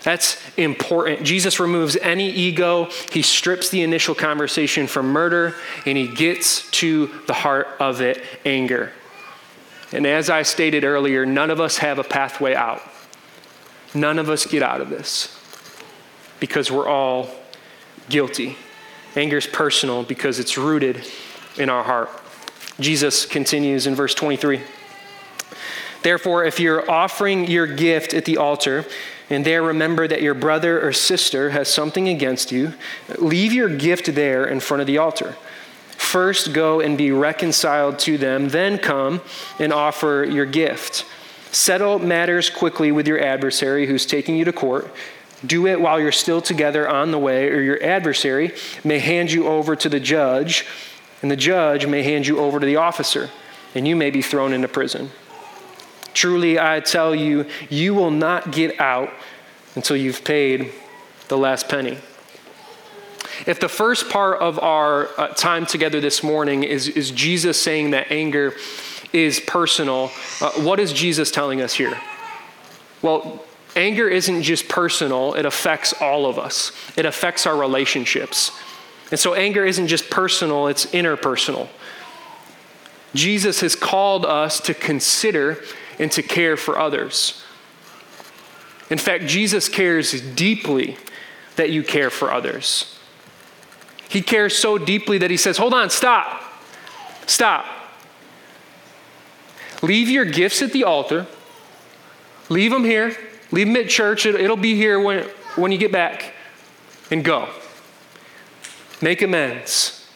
That's 0.03 0.41
important. 0.57 1.25
Jesus 1.25 1.59
removes 1.59 1.97
any 1.97 2.31
ego. 2.31 2.89
He 3.11 3.23
strips 3.23 3.71
the 3.71 3.83
initial 3.83 4.15
conversation 4.15 4.87
from 4.87 5.09
murder 5.09 5.57
and 5.85 5.99
he 5.99 6.07
gets 6.07 6.71
to 6.73 7.11
the 7.27 7.33
heart 7.33 7.67
of 7.81 8.01
it 8.01 8.23
anger. 8.45 8.93
And 9.93 10.07
as 10.07 10.31
I 10.31 10.43
stated 10.43 10.85
earlier, 10.85 11.27
none 11.27 11.51
of 11.51 11.61
us 11.61 11.79
have 11.79 11.99
a 11.99 12.05
pathway 12.05 12.55
out. 12.55 12.83
None 13.95 14.21
of 14.21 14.31
us 14.31 14.47
get 14.47 14.63
out 14.63 14.81
of 14.81 14.91
this 14.91 15.37
because 16.39 16.71
we're 16.71 16.89
all 16.89 17.29
guilty. 18.09 18.57
Anger 19.17 19.39
is 19.39 19.47
personal 19.47 20.03
because 20.03 20.39
it's 20.39 20.59
rooted 20.59 21.03
in 21.57 21.71
our 21.71 21.83
heart. 21.83 22.11
Jesus 22.79 23.25
continues 23.25 23.87
in 23.87 23.95
verse 23.95 24.15
23. 24.15 24.61
Therefore, 26.03 26.45
if 26.45 26.61
you're 26.61 26.89
offering 26.89 27.47
your 27.47 27.67
gift 27.67 28.13
at 28.13 28.27
the 28.27 28.37
altar, 28.37 28.85
and 29.31 29.45
there 29.45 29.63
remember 29.63 30.07
that 30.07 30.23
your 30.23 30.35
brother 30.35 30.87
or 30.87 30.93
sister 30.93 31.51
has 31.51 31.73
something 31.73 32.09
against 32.09 32.53
you, 32.53 32.75
leave 33.19 33.53
your 33.53 33.69
gift 33.69 34.15
there 34.15 34.47
in 34.47 34.61
front 34.61 34.83
of 34.83 34.87
the 34.87 34.99
altar. 34.99 35.35
First 35.97 36.53
go 36.53 36.81
and 36.81 36.97
be 36.99 37.11
reconciled 37.11 37.99
to 38.01 38.19
them, 38.19 38.51
then 38.51 38.79
come 38.79 39.23
and 39.59 39.73
offer 39.73 40.27
your 40.29 40.47
gift. 40.47 41.07
Settle 41.51 41.99
matters 41.99 42.51
quickly 42.51 42.93
with 42.93 43.09
your 43.09 43.19
adversary 43.19 43.87
who's 43.87 44.05
taking 44.05 44.37
you 44.37 44.45
to 44.45 44.53
court. 44.53 44.93
Do 45.47 45.67
it 45.67 45.81
while 45.81 46.01
you're 46.01 46.13
still 46.13 46.41
together 46.41 46.89
on 46.89 47.11
the 47.11 47.19
way, 47.19 47.49
or 47.49 47.61
your 47.61 47.83
adversary 47.83 48.53
may 48.83 48.99
hand 48.99 49.31
you 49.31 49.47
over 49.47 49.77
to 49.77 49.89
the 49.89 50.01
judge, 50.01 50.67
and 51.23 51.31
the 51.31 51.37
judge 51.37 51.87
may 51.87 52.03
hand 52.03 52.27
you 52.27 52.39
over 52.39 52.59
to 52.59 52.67
the 52.67 52.77
officer, 52.77 53.31
and 53.75 53.87
you 53.87 53.95
may 53.95 54.11
be 54.11 54.23
thrown 54.23 54.53
into 54.53 54.69
prison. 54.69 55.11
Truly, 56.15 56.59
I 56.59 56.81
tell 56.81 57.15
you, 57.15 57.47
you 57.69 57.95
will 57.95 58.11
not 58.11 58.51
get 58.51 58.81
out 58.81 59.13
until 59.75 59.97
you've 59.97 60.25
paid 60.25 60.73
the 61.29 61.37
last 61.37 61.69
penny. 61.69 61.99
If 63.47 63.61
the 63.61 63.69
first 63.69 64.09
part 64.09 64.41
of 64.41 64.59
our 64.59 65.11
uh, 65.19 65.29
time 65.29 65.67
together 65.67 66.01
this 66.01 66.23
morning 66.23 66.65
is, 66.65 66.89
is 66.89 67.11
Jesus 67.11 67.61
saying 67.61 67.91
that 67.91 68.11
anger 68.11 68.55
is 69.13 69.41
personal, 69.41 70.11
uh, 70.41 70.53
what 70.53 70.81
is 70.81 70.93
Jesus 70.93 71.31
telling 71.31 71.61
us 71.61 71.75
here? 71.75 72.01
Well, 73.03 73.45
anger 73.77 74.09
isn't 74.09 74.43
just 74.43 74.69
personal, 74.69 75.35
it 75.35 75.47
affects 75.47 75.93
all 76.01 76.27
of 76.27 76.39
us, 76.39 76.73
it 76.97 77.07
affects 77.07 77.47
our 77.47 77.57
relationships. 77.57 78.51
And 79.11 79.21
so 79.21 79.35
anger 79.35 79.65
isn't 79.65 79.87
just 79.87 80.11
personal, 80.11 80.67
it's 80.67 80.87
interpersonal. 80.87 81.69
Jesus 83.15 83.61
has 83.61 83.77
called 83.77 84.27
us 84.27 84.61
to 84.61 84.75
consider 84.75 85.63
and 85.99 86.11
to 86.13 86.23
care 86.23 86.57
for 86.57 86.79
others. 86.79 87.43
In 88.91 88.99
fact, 88.99 89.27
Jesus 89.27 89.69
cares 89.69 90.13
deeply 90.35 90.97
that 91.57 91.71
you 91.71 91.83
care 91.83 92.11
for 92.11 92.33
others. 92.33 92.99
He 94.09 94.23
cares 94.23 94.57
so 94.57 94.79
deeply 94.79 95.19
that 95.19 95.31
he 95.31 95.37
says, 95.37 95.57
Hold 95.57 95.75
on, 95.75 95.91
stop. 95.91 96.43
Stop. 97.27 97.65
Leave 99.83 100.09
your 100.09 100.25
gifts 100.25 100.63
at 100.63 100.73
the 100.73 100.85
altar. 100.85 101.27
Leave 102.49 102.71
them 102.71 102.85
here. 102.85 103.17
Leave 103.51 103.67
them 103.67 103.77
at 103.77 103.89
church. 103.89 104.27
It'll 104.27 104.57
be 104.57 104.75
here 104.75 105.01
when, 105.01 105.25
when 105.55 105.73
you 105.73 105.79
get 105.79 105.93
back. 105.93 106.33
And 107.11 107.25
go. 107.25 107.49
Make 109.01 109.23
amends. 109.23 110.09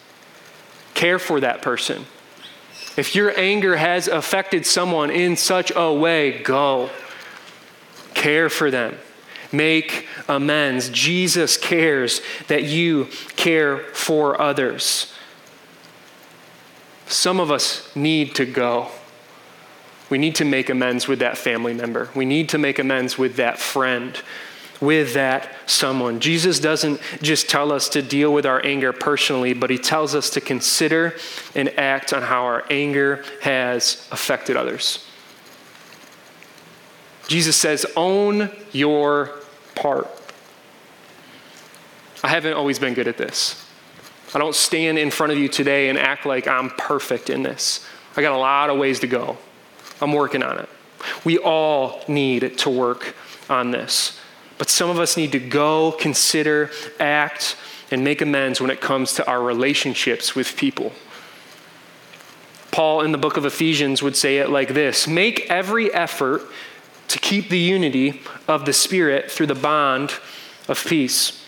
Care 0.93 1.19
for 1.19 1.39
that 1.39 1.61
person. 1.61 2.05
If 2.97 3.15
your 3.15 3.37
anger 3.39 3.77
has 3.77 4.07
affected 4.07 4.65
someone 4.65 5.09
in 5.09 5.37
such 5.37 5.71
a 5.75 5.93
way, 5.93 6.43
go. 6.43 6.89
Care 8.13 8.49
for 8.49 8.69
them. 8.69 8.97
Make 9.51 10.07
amends. 10.27 10.89
Jesus 10.89 11.57
cares 11.57 12.21
that 12.47 12.63
you 12.63 13.05
care 13.35 13.79
for 13.93 14.39
others. 14.39 15.13
Some 17.07 17.39
of 17.39 17.51
us 17.51 17.93
need 17.95 18.35
to 18.35 18.45
go. 18.45 18.89
We 20.11 20.19
need 20.19 20.35
to 20.35 20.45
make 20.45 20.69
amends 20.69 21.07
with 21.07 21.19
that 21.19 21.37
family 21.37 21.73
member. 21.73 22.09
We 22.13 22.25
need 22.25 22.49
to 22.49 22.59
make 22.59 22.77
amends 22.77 23.17
with 23.17 23.37
that 23.37 23.57
friend 23.57 24.21
with 24.81 25.13
that 25.13 25.55
someone. 25.67 26.19
Jesus 26.19 26.59
doesn't 26.59 26.99
just 27.21 27.47
tell 27.47 27.71
us 27.71 27.87
to 27.89 28.01
deal 28.01 28.33
with 28.33 28.45
our 28.45 28.65
anger 28.65 28.91
personally, 28.91 29.53
but 29.53 29.69
he 29.69 29.77
tells 29.77 30.15
us 30.15 30.31
to 30.31 30.41
consider 30.41 31.15
and 31.55 31.69
act 31.77 32.11
on 32.11 32.23
how 32.23 32.43
our 32.45 32.65
anger 32.69 33.23
has 33.41 34.07
affected 34.11 34.57
others. 34.57 35.07
Jesus 37.27 37.55
says, 37.55 37.85
own 37.95 38.49
your 38.71 39.39
part. 39.75 40.09
I 42.23 42.27
haven't 42.27 42.53
always 42.53 42.79
been 42.79 42.95
good 42.95 43.07
at 43.07 43.17
this. 43.17 43.65
I 44.33 44.39
don't 44.39 44.55
stand 44.55 44.97
in 44.97 45.11
front 45.11 45.31
of 45.31 45.37
you 45.37 45.47
today 45.47 45.89
and 45.89 45.97
act 45.97 46.25
like 46.25 46.47
I'm 46.47 46.71
perfect 46.71 47.29
in 47.29 47.43
this. 47.43 47.85
I 48.17 48.21
got 48.21 48.33
a 48.33 48.37
lot 48.37 48.69
of 48.69 48.77
ways 48.77 48.99
to 49.01 49.07
go. 49.07 49.37
I'm 50.01 50.13
working 50.13 50.43
on 50.43 50.59
it. 50.59 50.69
We 51.23 51.37
all 51.37 52.03
need 52.07 52.57
to 52.59 52.69
work 52.69 53.15
on 53.49 53.71
this. 53.71 54.19
But 54.57 54.69
some 54.69 54.89
of 54.89 54.99
us 54.99 55.17
need 55.17 55.31
to 55.31 55.39
go, 55.39 55.91
consider, 55.93 56.69
act, 56.99 57.55
and 57.89 58.03
make 58.03 58.21
amends 58.21 58.61
when 58.61 58.69
it 58.69 58.79
comes 58.79 59.13
to 59.13 59.27
our 59.27 59.41
relationships 59.41 60.35
with 60.35 60.55
people. 60.55 60.93
Paul 62.71 63.01
in 63.01 63.11
the 63.11 63.17
book 63.17 63.37
of 63.37 63.45
Ephesians 63.45 64.01
would 64.01 64.15
say 64.15 64.37
it 64.37 64.49
like 64.49 64.73
this 64.73 65.07
Make 65.07 65.49
every 65.49 65.93
effort 65.93 66.43
to 67.09 67.19
keep 67.19 67.49
the 67.49 67.59
unity 67.59 68.21
of 68.47 68.65
the 68.65 68.73
Spirit 68.73 69.29
through 69.29 69.47
the 69.47 69.55
bond 69.55 70.11
of 70.67 70.83
peace. 70.85 71.40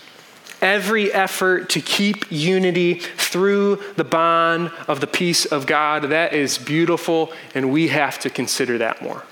Every 0.64 1.14
effort 1.14 1.70
to 1.72 1.82
keep 1.82 2.26
unity 2.32 2.96
through 2.96 3.84
the 3.98 4.04
bond 4.04 4.72
of 4.88 5.00
the 5.00 5.08
peace 5.08 5.46
of 5.46 5.68
God, 5.68 6.04
that 6.04 6.34
is 6.34 6.58
beautiful, 6.58 7.32
and 7.54 7.72
we 7.72 7.90
have 7.90 8.18
to 8.20 8.30
consider 8.32 8.80
that 8.80 9.02
more 9.02 9.24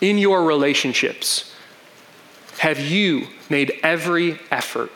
in 0.00 0.18
your 0.18 0.44
relationships, 0.44 1.54
have 2.58 2.78
you 2.78 3.28
made 3.48 3.72
every 3.82 4.38
effort? 4.50 4.90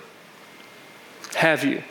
Have 1.37 1.64
you? 1.64 1.83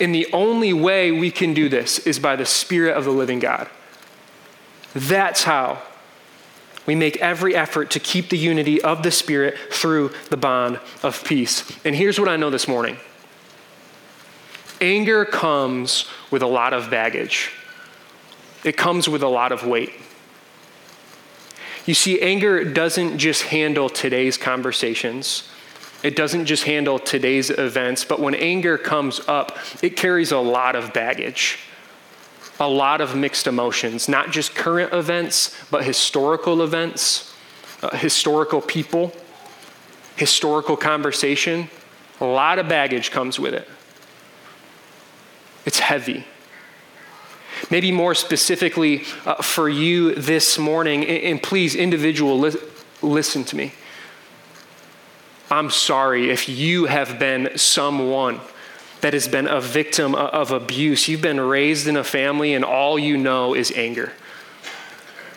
And 0.00 0.14
the 0.14 0.28
only 0.32 0.72
way 0.72 1.12
we 1.12 1.30
can 1.30 1.54
do 1.54 1.68
this 1.68 1.98
is 2.00 2.18
by 2.18 2.36
the 2.36 2.46
Spirit 2.46 2.96
of 2.96 3.04
the 3.04 3.10
living 3.10 3.38
God. 3.38 3.68
That's 4.94 5.44
how 5.44 5.82
we 6.88 6.94
make 6.94 7.18
every 7.18 7.54
effort 7.54 7.90
to 7.90 8.00
keep 8.00 8.30
the 8.30 8.38
unity 8.38 8.80
of 8.80 9.02
the 9.02 9.10
Spirit 9.10 9.58
through 9.70 10.10
the 10.30 10.38
bond 10.38 10.80
of 11.02 11.22
peace. 11.22 11.70
And 11.84 11.94
here's 11.94 12.18
what 12.18 12.30
I 12.30 12.36
know 12.36 12.48
this 12.48 12.66
morning 12.66 12.96
anger 14.80 15.26
comes 15.26 16.06
with 16.30 16.40
a 16.40 16.46
lot 16.46 16.72
of 16.72 16.90
baggage, 16.90 17.52
it 18.64 18.78
comes 18.78 19.06
with 19.06 19.22
a 19.22 19.28
lot 19.28 19.52
of 19.52 19.66
weight. 19.66 19.92
You 21.84 21.92
see, 21.92 22.22
anger 22.22 22.64
doesn't 22.64 23.18
just 23.18 23.42
handle 23.42 23.90
today's 23.90 24.38
conversations. 24.38 25.46
It 26.02 26.16
doesn't 26.16 26.46
just 26.46 26.64
handle 26.64 26.98
today's 26.98 27.50
events, 27.50 28.04
but 28.04 28.18
when 28.18 28.34
anger 28.34 28.78
comes 28.78 29.20
up, 29.28 29.58
it 29.82 29.96
carries 29.96 30.32
a 30.32 30.38
lot 30.38 30.74
of 30.74 30.94
baggage, 30.94 31.58
a 32.60 32.68
lot 32.68 33.00
of 33.00 33.14
mixed 33.14 33.46
emotions, 33.46 34.08
not 34.08 34.30
just 34.30 34.54
current 34.54 34.92
events, 34.92 35.56
but 35.70 35.84
historical 35.84 36.62
events, 36.62 37.34
uh, 37.82 37.96
historical 37.96 38.60
people, 38.60 39.12
historical 40.16 40.76
conversation. 40.76 41.70
A 42.20 42.24
lot 42.24 42.58
of 42.58 42.68
baggage 42.68 43.10
comes 43.10 43.38
with 43.38 43.54
it. 43.54 43.68
It's 45.64 45.78
heavy. 45.78 46.24
Maybe 47.70 47.92
more 47.92 48.14
specifically 48.14 49.04
uh, 49.24 49.36
for 49.42 49.68
you 49.68 50.14
this 50.14 50.58
morning, 50.58 51.04
and, 51.04 51.22
and 51.24 51.42
please, 51.42 51.74
individual, 51.74 52.38
li- 52.38 52.56
listen 53.02 53.44
to 53.44 53.56
me. 53.56 53.72
I'm 55.50 55.70
sorry 55.70 56.30
if 56.30 56.48
you 56.48 56.86
have 56.86 57.18
been 57.18 57.56
someone 57.56 58.40
that 59.00 59.12
has 59.12 59.28
been 59.28 59.46
a 59.46 59.60
victim 59.60 60.14
of 60.14 60.50
abuse. 60.50 61.08
You've 61.08 61.22
been 61.22 61.40
raised 61.40 61.86
in 61.86 61.96
a 61.96 62.04
family, 62.04 62.54
and 62.54 62.64
all 62.64 62.98
you 62.98 63.16
know 63.16 63.54
is 63.54 63.72
anger. 63.72 64.12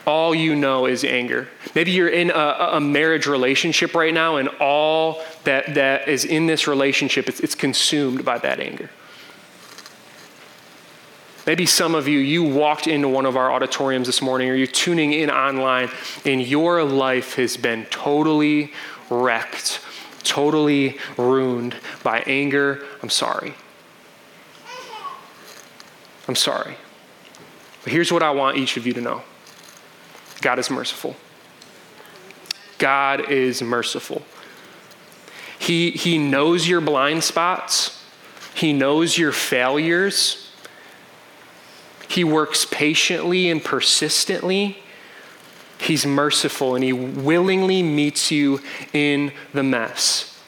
All 0.06 0.34
you 0.34 0.56
know 0.56 0.88
is 0.88 1.04
anger. 1.04 1.48
Maybe 1.76 1.92
you're 1.92 2.10
in 2.10 2.32
a, 2.32 2.70
a 2.74 2.80
marriage 2.82 3.28
relationship 3.28 3.94
right 3.94 4.14
now, 4.14 4.38
and 4.38 4.50
all 4.60 5.22
that, 5.44 5.76
that 5.76 6.08
is 6.08 6.26
in 6.26 6.48
this 6.48 6.68
relationship, 6.68 7.30
it's, 7.30 7.40
it's 7.40 7.56
consumed 7.56 8.26
by 8.26 8.40
that 8.40 8.60
anger. 8.60 8.90
Maybe 11.46 11.66
some 11.66 11.96
of 11.96 12.08
you, 12.08 12.20
you 12.20 12.44
walked 12.44 12.88
into 12.88 13.08
one 13.08 13.26
of 13.26 13.36
our 13.36 13.52
auditoriums 13.52 14.06
this 14.06 14.22
morning 14.22 14.50
or 14.50 14.54
you're 14.54 14.68
tuning 14.68 15.12
in 15.12 15.32
online 15.32 15.90
and 16.24 16.42
your 16.42 16.84
life 16.84 17.36
has 17.36 17.58
been 17.58 17.86
totally 17.86 18.74
wrecked, 19.10 19.82
totally 20.22 20.98
ruined 21.18 21.76
by 22.04 22.22
anger. 22.22 22.86
I'm 23.02 23.10
sorry. 23.10 23.54
I'm 26.28 26.36
sorry. 26.36 26.78
But 27.84 27.92
here's 27.92 28.12
what 28.12 28.24
I 28.24 28.32
want 28.32 28.58
each 28.58 28.78
of 28.78 28.86
you 28.86 28.94
to 28.94 29.02
know 29.02 29.24
God 30.42 30.60
is 30.60 30.70
merciful. 30.70 31.16
God 32.78 33.30
is 33.30 33.62
merciful. 33.62 34.24
He, 35.60 35.92
he 35.92 36.18
knows 36.18 36.68
your 36.68 36.82
blind 36.82 37.24
spots, 37.24 38.04
He 38.56 38.74
knows 38.74 39.18
your 39.18 39.32
failures. 39.32 40.48
He 42.08 42.26
works 42.26 42.66
patiently 42.70 43.50
and 43.50 43.64
persistently. 43.64 44.84
He's 45.82 46.06
merciful 46.06 46.76
and 46.76 46.84
He 46.84 46.94
willingly 46.94 47.82
meets 47.82 48.30
you 48.30 48.62
in 48.94 49.32
the 49.52 49.64
mess. 49.64 50.40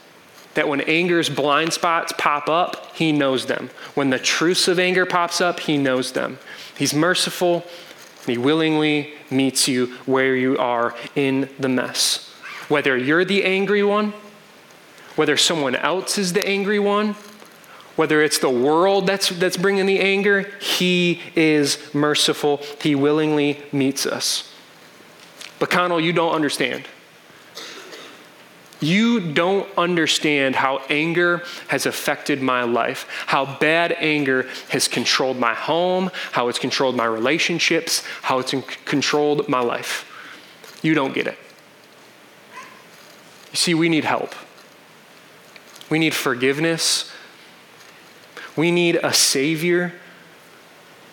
That 0.54 0.68
when 0.68 0.82
anger's 0.82 1.28
blind 1.28 1.74
spots 1.74 2.14
pop 2.16 2.48
up, 2.48 2.96
He 2.96 3.12
knows 3.12 3.48
them. 3.48 3.72
When 3.96 4.12
the 4.12 4.20
truths 4.20 4.68
of 4.68 4.78
anger 4.78 5.08
pops 5.08 5.42
up, 5.42 5.62
He 5.62 5.76
knows 5.76 6.12
them. 6.12 6.38
He's 6.78 6.94
merciful 6.94 7.66
and 8.22 8.30
He 8.30 8.38
willingly 8.38 9.16
meets 9.32 9.68
you 9.68 9.88
where 10.06 10.36
you 10.36 10.56
are 10.60 10.96
in 11.16 11.50
the 11.60 11.70
mess. 11.70 12.32
Whether 12.68 12.96
you're 12.96 13.26
the 13.26 13.44
angry 13.44 13.84
one, 13.84 14.14
whether 15.16 15.36
someone 15.36 15.76
else 15.76 16.20
is 16.20 16.34
the 16.34 16.48
angry 16.48 16.80
one, 16.80 17.16
whether 17.96 18.22
it's 18.22 18.38
the 18.38 18.50
world 18.52 19.08
that's, 19.08 19.30
that's 19.30 19.58
bringing 19.58 19.88
the 19.88 20.00
anger, 20.00 20.44
He 20.60 21.22
is 21.36 21.92
merciful. 21.92 22.58
He 22.80 22.94
willingly 22.94 23.64
meets 23.72 24.06
us. 24.06 24.53
But 25.64 25.70
Connell, 25.70 26.02
you 26.02 26.12
don't 26.12 26.34
understand. 26.34 26.84
You 28.82 29.22
don't 29.32 29.66
understand 29.78 30.58
how 30.58 30.82
anger 30.90 31.42
has 31.70 31.86
affected 31.86 32.42
my 32.42 32.64
life, 32.64 33.08
how 33.28 33.46
bad 33.60 33.94
anger 33.94 34.46
has 34.72 34.90
controlled 34.90 35.40
my 35.40 35.54
home, 35.54 36.12
how 36.34 36.50
it's 36.50 36.60
controlled 36.60 36.98
my 36.98 37.06
relationships, 37.06 38.06
how 38.24 38.40
it's 38.40 38.54
controlled 38.84 39.48
my 39.48 39.62
life. 39.62 40.06
You 40.82 40.96
don't 40.96 41.14
get 41.14 41.28
it. 41.28 41.38
You 43.52 43.56
see, 43.56 43.74
we 43.74 43.88
need 43.88 44.04
help. 44.04 44.36
We 45.90 45.98
need 45.98 46.14
forgiveness. 46.14 47.10
We 48.58 48.70
need 48.70 49.00
a 49.02 49.14
Savior. 49.14 49.94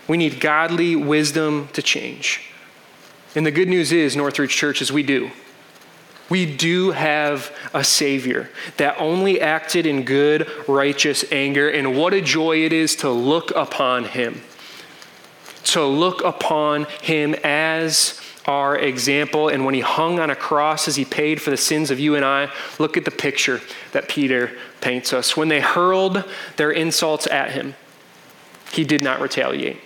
We 0.08 0.16
need 0.16 0.40
godly 0.40 0.96
wisdom 0.96 1.68
to 1.68 1.82
change. 1.82 2.49
And 3.34 3.46
the 3.46 3.50
good 3.50 3.68
news 3.68 3.92
is, 3.92 4.16
Northridge 4.16 4.50
Church, 4.50 4.82
is 4.82 4.90
we 4.92 5.02
do. 5.02 5.30
We 6.28 6.46
do 6.46 6.92
have 6.92 7.54
a 7.74 7.82
Savior 7.82 8.50
that 8.76 8.96
only 9.00 9.40
acted 9.40 9.84
in 9.84 10.04
good, 10.04 10.48
righteous 10.68 11.24
anger. 11.32 11.68
And 11.68 11.96
what 11.96 12.14
a 12.14 12.20
joy 12.20 12.64
it 12.64 12.72
is 12.72 12.96
to 12.96 13.10
look 13.10 13.50
upon 13.56 14.04
Him. 14.04 14.40
To 15.64 15.84
look 15.84 16.24
upon 16.24 16.86
Him 17.02 17.34
as 17.42 18.20
our 18.46 18.76
example. 18.76 19.48
And 19.48 19.64
when 19.64 19.74
He 19.74 19.80
hung 19.80 20.20
on 20.20 20.30
a 20.30 20.36
cross 20.36 20.86
as 20.86 20.96
He 20.96 21.04
paid 21.04 21.42
for 21.42 21.50
the 21.50 21.56
sins 21.56 21.90
of 21.90 21.98
you 21.98 22.14
and 22.14 22.24
I, 22.24 22.52
look 22.78 22.96
at 22.96 23.04
the 23.04 23.10
picture 23.10 23.60
that 23.90 24.08
Peter 24.08 24.52
paints 24.80 25.12
us. 25.12 25.36
When 25.36 25.48
they 25.48 25.60
hurled 25.60 26.24
their 26.56 26.70
insults 26.70 27.26
at 27.26 27.50
Him, 27.52 27.74
He 28.72 28.84
did 28.84 29.02
not 29.02 29.20
retaliate. 29.20 29.78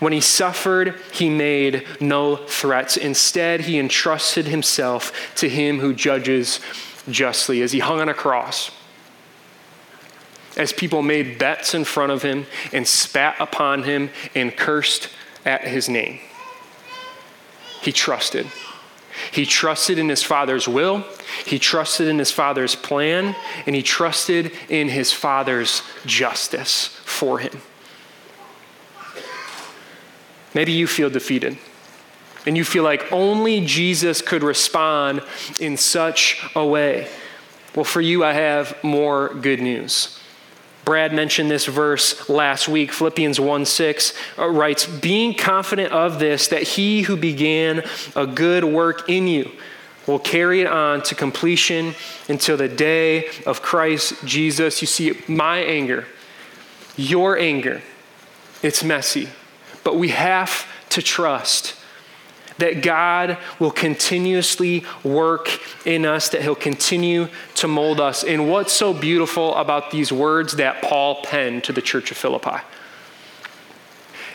When 0.00 0.12
he 0.12 0.20
suffered, 0.20 1.00
he 1.12 1.28
made 1.28 1.86
no 2.00 2.36
threats. 2.36 2.96
Instead, 2.96 3.62
he 3.62 3.78
entrusted 3.78 4.46
himself 4.46 5.34
to 5.36 5.48
him 5.48 5.80
who 5.80 5.94
judges 5.94 6.60
justly 7.08 7.62
as 7.62 7.72
he 7.72 7.80
hung 7.80 8.00
on 8.00 8.08
a 8.08 8.14
cross. 8.14 8.70
As 10.56 10.72
people 10.72 11.02
made 11.02 11.38
bets 11.38 11.74
in 11.74 11.84
front 11.84 12.12
of 12.12 12.22
him 12.22 12.46
and 12.72 12.86
spat 12.86 13.36
upon 13.40 13.82
him 13.82 14.10
and 14.34 14.56
cursed 14.56 15.08
at 15.44 15.62
his 15.62 15.88
name, 15.88 16.20
he 17.82 17.92
trusted. 17.92 18.46
He 19.32 19.46
trusted 19.46 19.98
in 19.98 20.08
his 20.08 20.22
father's 20.22 20.66
will, 20.66 21.04
he 21.44 21.58
trusted 21.58 22.08
in 22.08 22.18
his 22.18 22.30
father's 22.30 22.74
plan, 22.74 23.36
and 23.66 23.74
he 23.74 23.82
trusted 23.82 24.52
in 24.68 24.88
his 24.88 25.12
father's 25.12 25.82
justice 26.04 26.88
for 27.04 27.38
him. 27.38 27.60
Maybe 30.54 30.72
you 30.72 30.86
feel 30.86 31.10
defeated 31.10 31.58
and 32.46 32.56
you 32.56 32.64
feel 32.64 32.84
like 32.84 33.10
only 33.12 33.64
Jesus 33.64 34.20
could 34.20 34.42
respond 34.42 35.22
in 35.60 35.76
such 35.76 36.44
a 36.54 36.64
way. 36.64 37.08
Well, 37.74 37.84
for 37.84 38.00
you, 38.00 38.22
I 38.24 38.34
have 38.34 38.76
more 38.84 39.34
good 39.34 39.60
news. 39.60 40.20
Brad 40.84 41.14
mentioned 41.14 41.50
this 41.50 41.64
verse 41.64 42.28
last 42.28 42.68
week. 42.68 42.92
Philippians 42.92 43.40
1 43.40 43.64
6 43.64 44.12
uh, 44.38 44.46
writes, 44.46 44.86
Being 44.86 45.34
confident 45.34 45.92
of 45.92 46.18
this, 46.18 46.48
that 46.48 46.62
he 46.62 47.02
who 47.02 47.16
began 47.16 47.82
a 48.14 48.26
good 48.26 48.64
work 48.64 49.08
in 49.08 49.26
you 49.26 49.50
will 50.06 50.18
carry 50.18 50.60
it 50.60 50.66
on 50.66 51.02
to 51.02 51.14
completion 51.14 51.94
until 52.28 52.58
the 52.58 52.68
day 52.68 53.30
of 53.46 53.62
Christ 53.62 54.24
Jesus. 54.26 54.82
You 54.82 54.86
see, 54.86 55.18
my 55.26 55.58
anger, 55.58 56.04
your 56.96 57.38
anger, 57.38 57.80
it's 58.62 58.84
messy. 58.84 59.30
But 59.84 59.96
we 59.96 60.08
have 60.08 60.66
to 60.90 61.02
trust 61.02 61.76
that 62.58 62.82
God 62.82 63.38
will 63.58 63.70
continuously 63.70 64.84
work 65.02 65.48
in 65.86 66.06
us, 66.06 66.28
that 66.30 66.42
He'll 66.42 66.54
continue 66.54 67.28
to 67.56 67.68
mold 67.68 68.00
us. 68.00 68.22
And 68.24 68.50
what's 68.50 68.72
so 68.72 68.94
beautiful 68.94 69.54
about 69.56 69.90
these 69.90 70.12
words 70.12 70.54
that 70.56 70.82
Paul 70.82 71.22
penned 71.22 71.64
to 71.64 71.72
the 71.72 71.82
church 71.82 72.10
of 72.10 72.16
Philippi 72.16 72.58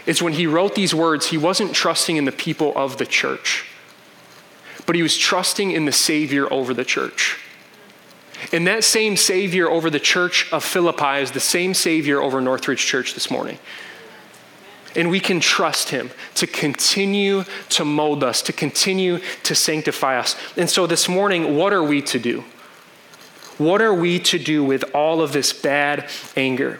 is 0.05 0.21
when 0.21 0.33
he 0.33 0.47
wrote 0.47 0.73
these 0.73 0.93
words, 0.93 1.27
he 1.27 1.37
wasn't 1.37 1.73
trusting 1.73 2.17
in 2.17 2.25
the 2.25 2.31
people 2.31 2.73
of 2.75 2.97
the 2.97 3.05
church, 3.05 3.65
but 4.85 4.95
he 4.95 5.03
was 5.03 5.15
trusting 5.15 5.71
in 5.71 5.85
the 5.85 5.91
Savior 5.91 6.51
over 6.51 6.73
the 6.73 6.83
church. 6.83 7.37
And 8.51 8.65
that 8.65 8.83
same 8.83 9.17
Savior 9.17 9.69
over 9.69 9.89
the 9.89 9.99
church 9.99 10.51
of 10.51 10.63
Philippi 10.63 11.21
is 11.21 11.31
the 11.31 11.39
same 11.39 11.73
Savior 11.73 12.21
over 12.21 12.41
Northridge 12.41 12.85
Church 12.85 13.13
this 13.13 13.29
morning. 13.29 13.59
And 14.95 15.09
we 15.09 15.19
can 15.19 15.39
trust 15.39 15.89
Him 15.89 16.09
to 16.35 16.47
continue 16.47 17.43
to 17.69 17.85
mold 17.85 18.23
us, 18.23 18.41
to 18.43 18.53
continue 18.53 19.19
to 19.43 19.55
sanctify 19.55 20.17
us. 20.17 20.35
And 20.57 20.69
so 20.69 20.87
this 20.87 21.07
morning, 21.07 21.55
what 21.55 21.73
are 21.73 21.83
we 21.83 22.01
to 22.03 22.19
do? 22.19 22.43
What 23.57 23.81
are 23.81 23.93
we 23.93 24.19
to 24.19 24.39
do 24.39 24.63
with 24.63 24.83
all 24.95 25.21
of 25.21 25.31
this 25.31 25.53
bad 25.53 26.09
anger? 26.35 26.79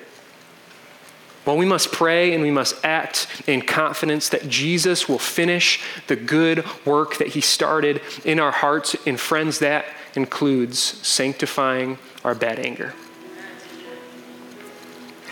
Well, 1.45 1.58
we 1.58 1.65
must 1.65 1.91
pray 1.91 2.34
and 2.34 2.43
we 2.43 2.52
must 2.52 2.76
act 2.84 3.28
in 3.48 3.62
confidence 3.62 4.30
that 4.30 4.50
Jesus 4.50 5.10
will 5.10 5.19
finish 5.19 5.82
the 6.08 6.15
good 6.15 6.63
work 6.86 7.17
that 7.17 7.30
He 7.30 7.41
started 7.41 8.02
in 8.24 8.39
our 8.39 8.52
hearts. 8.52 8.95
And, 9.06 9.19
friends, 9.19 9.60
that 9.60 9.86
includes 10.15 10.80
sanctifying 10.80 11.98
our 12.24 12.36
bad 12.36 12.60
anger. 12.60 12.93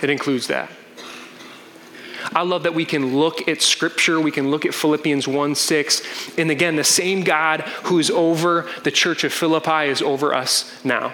It 0.01 0.09
includes 0.09 0.47
that. 0.47 0.71
I 2.33 2.43
love 2.43 2.63
that 2.63 2.73
we 2.73 2.85
can 2.85 3.17
look 3.17 3.47
at 3.47 3.61
Scripture, 3.61 4.19
we 4.19 4.31
can 4.31 4.51
look 4.51 4.65
at 4.65 4.73
Philippians 4.73 5.27
1 5.27 5.55
6, 5.55 6.37
and 6.37 6.51
again, 6.51 6.75
the 6.75 6.83
same 6.83 7.23
God 7.23 7.61
who's 7.83 8.09
over 8.09 8.69
the 8.83 8.91
church 8.91 9.23
of 9.23 9.33
Philippi 9.33 9.89
is 9.89 10.01
over 10.01 10.33
us 10.33 10.83
now. 10.83 11.13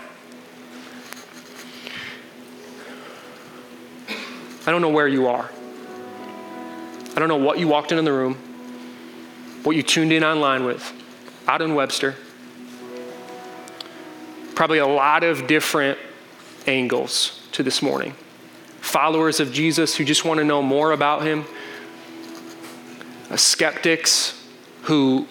I 4.66 4.72
don't 4.72 4.82
know 4.82 4.90
where 4.90 5.08
you 5.08 5.28
are. 5.28 5.52
I 7.16 7.20
don't 7.20 7.28
know 7.28 7.38
what 7.38 7.60
you 7.60 7.68
walked 7.68 7.92
into 7.92 8.04
the 8.04 8.14
room, 8.14 8.36
what 9.64 9.76
you 9.76 9.84
tuned 9.84 10.12
in 10.12 10.24
online 10.24 10.64
with, 10.64 10.94
out 11.48 11.62
in 11.62 11.76
Webster. 11.76 12.16
Probably 14.56 14.80
a 14.80 14.88
lot 14.88 15.24
of 15.24 15.48
different 15.48 16.00
angles 16.66 17.46
to 17.52 17.62
this 17.62 17.82
morning 17.82 18.16
followers 18.84 19.40
of 19.40 19.52
Jesus 19.52 19.96
who 19.96 20.04
just 20.04 20.26
want 20.26 20.40
to 20.40 20.44
know 20.44 20.62
more 20.62 20.92
about 20.92 21.24
him, 21.24 21.46
uh, 23.32 23.38
skeptics 23.38 24.46
who 24.84 25.28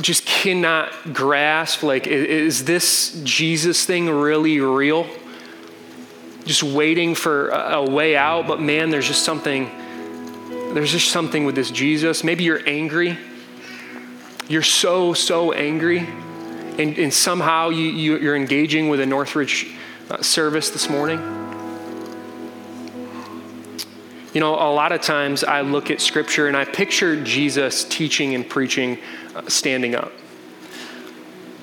just 0.00 0.26
cannot 0.26 0.92
grasp 1.12 1.82
like, 1.82 2.06
is 2.06 2.64
this 2.64 3.20
Jesus 3.24 3.84
thing 3.84 4.08
really 4.08 4.60
real? 4.60 5.06
just 6.44 6.62
waiting 6.62 7.14
for 7.14 7.50
a, 7.50 7.88
way 7.88 8.16
out, 8.16 8.46
but 8.46 8.60
man, 8.60 8.90
there's 8.90 9.06
just 9.06 9.24
something, 9.24 9.70
there's 10.74 10.90
just 10.90 11.10
something 11.10 11.44
with 11.44 11.54
this 11.54 11.70
Jesus. 11.70 12.24
Maybe 12.24 12.44
you're 12.44 12.66
angry. 12.68 13.16
You're 14.48 14.62
so, 14.62 15.14
so 15.14 15.52
angry, 15.52 15.98
and, 15.98 16.98
and 16.98 17.14
somehow 17.14 17.68
you, 17.68 17.84
you, 17.84 18.18
you're 18.18 18.34
engaging 18.34 18.88
with 18.88 18.98
a 18.98 19.06
Northridge 19.06 19.68
uh, 20.10 20.22
service 20.22 20.70
this 20.70 20.88
morning. 20.88 21.39
You 24.32 24.40
know, 24.40 24.54
a 24.54 24.70
lot 24.72 24.92
of 24.92 25.00
times 25.00 25.42
I 25.42 25.62
look 25.62 25.90
at 25.90 26.00
scripture 26.00 26.46
and 26.46 26.56
I 26.56 26.64
picture 26.64 27.20
Jesus 27.22 27.82
teaching 27.82 28.36
and 28.36 28.48
preaching 28.48 28.98
uh, 29.34 29.48
standing 29.48 29.96
up. 29.96 30.12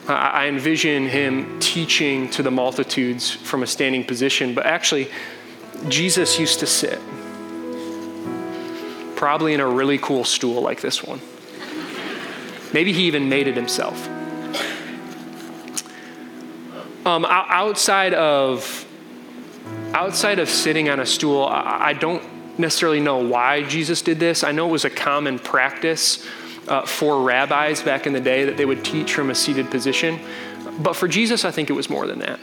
I 0.10 0.47
envision 0.47 1.08
him 1.08 1.60
teaching 1.60 2.30
to 2.32 2.43
the 2.43 2.51
multitudes 2.51 3.30
from 3.32 3.63
a 3.63 3.67
standing 3.67 4.06
position, 4.06 4.53
but 4.53 4.65
actually, 4.65 5.10
Jesus 5.89 6.39
used 6.39 6.60
to 6.60 6.65
sit, 6.65 6.99
probably 9.17 9.53
in 9.53 9.60
a 9.60 9.67
really 9.67 9.97
cool 9.97 10.23
stool 10.23 10.62
like 10.62 10.80
this 10.80 11.03
one. 11.03 11.19
Maybe 12.73 12.93
he 12.93 13.03
even 13.03 13.27
made 13.27 13.47
it 13.47 13.56
himself. 13.58 14.08
Um, 17.06 17.25
outside 17.25 18.13
of 18.13 18.86
outside 19.93 20.39
of 20.39 20.49
sitting 20.49 20.89
on 20.89 20.99
a 21.01 21.06
stool, 21.06 21.45
I 21.45 21.93
don't 21.93 22.37
necessarily 22.58 23.00
know 23.00 23.17
why 23.17 23.63
Jesus 23.63 24.02
did 24.02 24.20
this. 24.20 24.43
I 24.43 24.52
know 24.52 24.67
it 24.67 24.72
was 24.72 24.86
a 24.86 24.89
common 24.89 25.39
practice 25.39 26.26
uh, 26.67 26.86
for 26.86 27.24
rabbis 27.24 27.82
back 27.82 28.08
in 28.08 28.13
the 28.13 28.20
day 28.20 28.46
that 28.46 28.58
they 28.58 28.65
would 28.65 28.84
teach 28.84 29.13
from 29.13 29.30
a 29.30 29.36
seated 29.36 29.70
position. 29.72 30.20
But 30.80 30.96
for 30.96 31.08
Jesus, 31.08 31.46
I 31.46 31.52
think 31.52 31.70
it 31.70 31.74
was 31.74 31.89
more 31.89 32.08
than 32.08 32.20
that. 32.20 32.39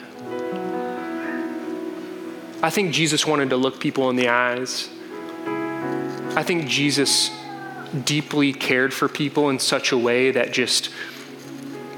I 2.63 2.71
think 2.71 2.93
Jesus 2.93 3.27
wanted 3.27 3.51
to 3.51 3.57
look 3.57 3.79
people 3.79 4.09
in 4.11 4.17
the 4.17 4.29
eyes. 4.29 4.89
I 6.37 6.43
think 6.43 6.67
Jesus 6.67 7.31
deeply 8.05 8.53
cared 8.53 8.93
for 8.93 9.09
people 9.09 9.51
in 9.51 9.59
such 9.59 9.93
a 9.93 9.99
way 9.99 10.31
that 10.31 10.53
just, 10.53 10.91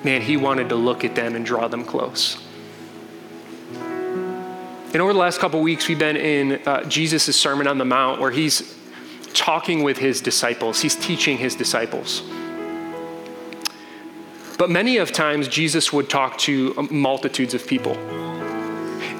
man, 0.05 0.20
he 0.20 0.37
wanted 0.37 0.68
to 0.70 0.74
look 0.74 1.05
at 1.05 1.14
them 1.14 1.37
and 1.37 1.46
draw 1.46 1.68
them 1.68 1.85
close. 1.85 2.45
And 4.96 5.02
over 5.02 5.12
the 5.12 5.18
last 5.18 5.40
couple 5.40 5.61
weeks, 5.61 5.88
we've 5.88 5.98
been 5.98 6.16
in 6.16 6.52
uh, 6.64 6.82
Jesus' 6.85 7.38
Sermon 7.38 7.66
on 7.66 7.76
the 7.76 7.85
Mount 7.85 8.18
where 8.18 8.30
he's 8.30 8.74
talking 9.35 9.82
with 9.82 9.98
his 9.98 10.22
disciples, 10.22 10.80
he's 10.80 10.96
teaching 10.96 11.37
his 11.37 11.54
disciples. 11.54 12.22
But 14.56 14.70
many 14.70 14.96
of 14.96 15.12
times, 15.12 15.48
Jesus 15.48 15.92
would 15.92 16.09
talk 16.09 16.38
to 16.38 16.88
multitudes 16.90 17.52
of 17.52 17.66
people. 17.66 17.92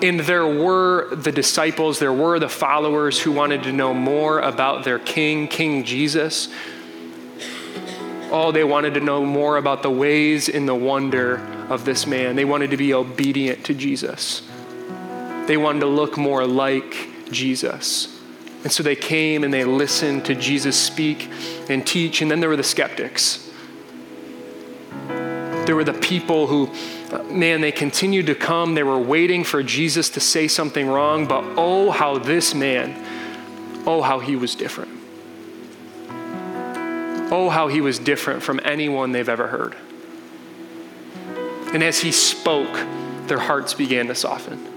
And 0.03 0.21
there 0.21 0.47
were 0.47 1.15
the 1.15 1.31
disciples, 1.31 1.99
there 1.99 2.11
were 2.11 2.39
the 2.39 2.49
followers 2.49 3.21
who 3.21 3.31
wanted 3.31 3.63
to 3.65 3.73
know 3.73 3.93
more 3.93 4.41
about 4.41 4.83
their 4.83 4.99
king, 4.99 5.47
King 5.47 5.85
Jesus. 5.85 6.49
Oh, 8.31 8.51
they 8.51 8.65
wanted 8.65 8.95
to 8.95 9.01
know 9.01 9.27
more 9.27 9.59
about 9.59 9.83
the 9.83 9.91
ways 9.91 10.49
and 10.49 10.67
the 10.67 10.75
wonder 10.75 11.37
of 11.69 11.85
this 11.85 12.07
man. 12.07 12.35
They 12.35 12.47
wanted 12.47 12.71
to 12.71 12.79
be 12.79 12.95
obedient 12.95 13.67
to 13.67 13.75
Jesus. 13.75 14.41
They 15.47 15.57
wanted 15.57 15.81
to 15.81 15.87
look 15.87 16.17
more 16.17 16.47
like 16.47 17.31
Jesus. 17.31 18.13
And 18.63 18.73
so 18.73 18.83
they 18.83 18.97
came 18.97 19.45
and 19.45 19.55
they 19.55 19.65
listened 19.65 20.25
to 20.25 20.35
Jesus 20.35 20.77
speak 20.77 21.31
and 21.69 21.87
teach. 21.87 22.21
And 22.21 22.31
then 22.31 22.41
there 22.41 22.49
were 22.49 22.57
the 22.57 22.65
skeptics. 22.65 23.49
There 25.67 25.77
were 25.77 25.85
the 25.85 25.93
people 25.95 26.47
who, 26.47 26.71
uh, 27.13 27.23
man, 27.25 27.61
they 27.61 27.73
continued 27.73 28.27
to 28.27 28.35
come. 28.35 28.75
They 28.75 28.83
were 28.83 28.99
waiting 28.99 29.45
for 29.45 29.63
Jesus 29.63 30.11
to 30.11 30.21
say 30.21 30.49
something 30.49 30.89
wrong. 30.89 31.27
But 31.27 31.45
oh, 31.57 31.91
how 31.91 32.19
this 32.19 32.55
man, 32.55 33.05
oh, 33.87 34.03
how 34.03 34.19
he 34.19 34.35
was 34.37 34.55
different. 34.55 34.91
Oh, 37.31 37.49
how 37.49 37.69
he 37.69 37.81
was 37.81 37.99
different 37.99 38.43
from 38.43 38.61
anyone 38.65 39.13
they've 39.13 39.29
ever 39.29 39.49
heard. 39.49 39.77
And 41.73 41.83
as 41.83 42.01
he 42.01 42.13
spoke, 42.13 42.73
their 43.27 43.41
hearts 43.41 43.75
began 43.75 44.07
to 44.07 44.15
soften. 44.15 44.76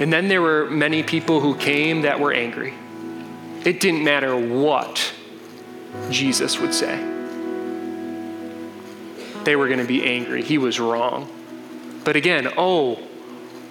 And 0.00 0.10
then 0.10 0.28
there 0.28 0.40
were 0.40 0.64
many 0.68 1.02
people 1.02 1.40
who 1.40 1.54
came 1.54 2.02
that 2.02 2.18
were 2.18 2.32
angry. 2.32 2.72
It 3.64 3.80
didn't 3.80 4.02
matter 4.02 4.34
what 4.34 5.12
Jesus 6.10 6.58
would 6.58 6.72
say, 6.72 6.96
they 9.44 9.56
were 9.56 9.66
going 9.66 9.80
to 9.80 9.86
be 9.86 10.04
angry. 10.04 10.42
He 10.42 10.58
was 10.58 10.80
wrong. 10.80 11.30
But 12.04 12.16
again, 12.16 12.48
oh, 12.56 12.98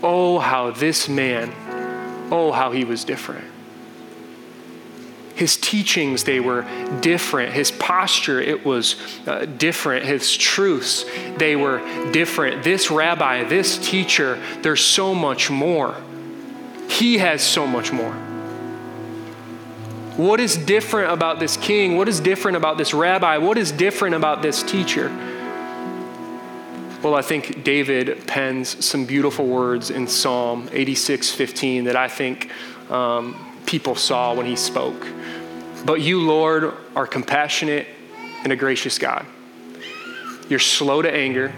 oh, 0.03 0.39
how 0.39 0.71
this 0.71 1.09
man, 1.09 1.51
oh, 2.31 2.51
how 2.51 2.71
he 2.71 2.83
was 2.83 3.03
different. 3.03 3.45
His 5.35 5.55
teachings, 5.57 6.25
they 6.25 6.39
were 6.39 6.67
different. 6.99 7.53
His 7.53 7.71
posture, 7.71 8.41
it 8.41 8.65
was 8.65 8.97
uh, 9.25 9.45
different. 9.45 10.05
His 10.05 10.35
truths, 10.35 11.05
they 11.37 11.55
were 11.55 11.79
different. 12.11 12.63
This 12.63 12.91
rabbi, 12.91 13.45
this 13.45 13.77
teacher, 13.77 14.37
there's 14.61 14.81
so 14.81 15.15
much 15.15 15.49
more. 15.49 15.95
He 16.89 17.19
has 17.19 17.41
so 17.41 17.65
much 17.67 17.93
more. 17.93 18.13
What 20.17 20.41
is 20.41 20.57
different 20.57 21.13
about 21.13 21.39
this 21.39 21.55
king? 21.55 21.95
What 21.95 22.09
is 22.09 22.19
different 22.19 22.57
about 22.57 22.77
this 22.77 22.93
rabbi? 22.93 23.37
What 23.37 23.57
is 23.57 23.71
different 23.71 24.15
about 24.15 24.41
this 24.41 24.63
teacher? 24.63 25.07
Well, 27.01 27.15
I 27.15 27.21
think 27.21 27.63
David 27.63 28.27
pens 28.27 28.83
some 28.83 29.05
beautiful 29.05 29.45
words 29.45 29.91
in 29.91 30.07
Psalm 30.07 30.67
86 30.73 31.31
15 31.31 31.85
that 31.85 31.95
I 31.95 32.09
think 32.09 32.51
um, 32.91 33.55
people 33.65 33.95
saw 33.95 34.33
when 34.33 34.45
he 34.45 34.57
spoke. 34.57 35.07
But 35.85 36.01
you, 36.01 36.21
Lord, 36.21 36.73
are 36.95 37.07
compassionate 37.07 37.87
and 38.43 38.51
a 38.51 38.57
gracious 38.57 38.97
God. 38.97 39.25
You're 40.49 40.59
slow 40.59 41.01
to 41.01 41.09
anger, 41.09 41.53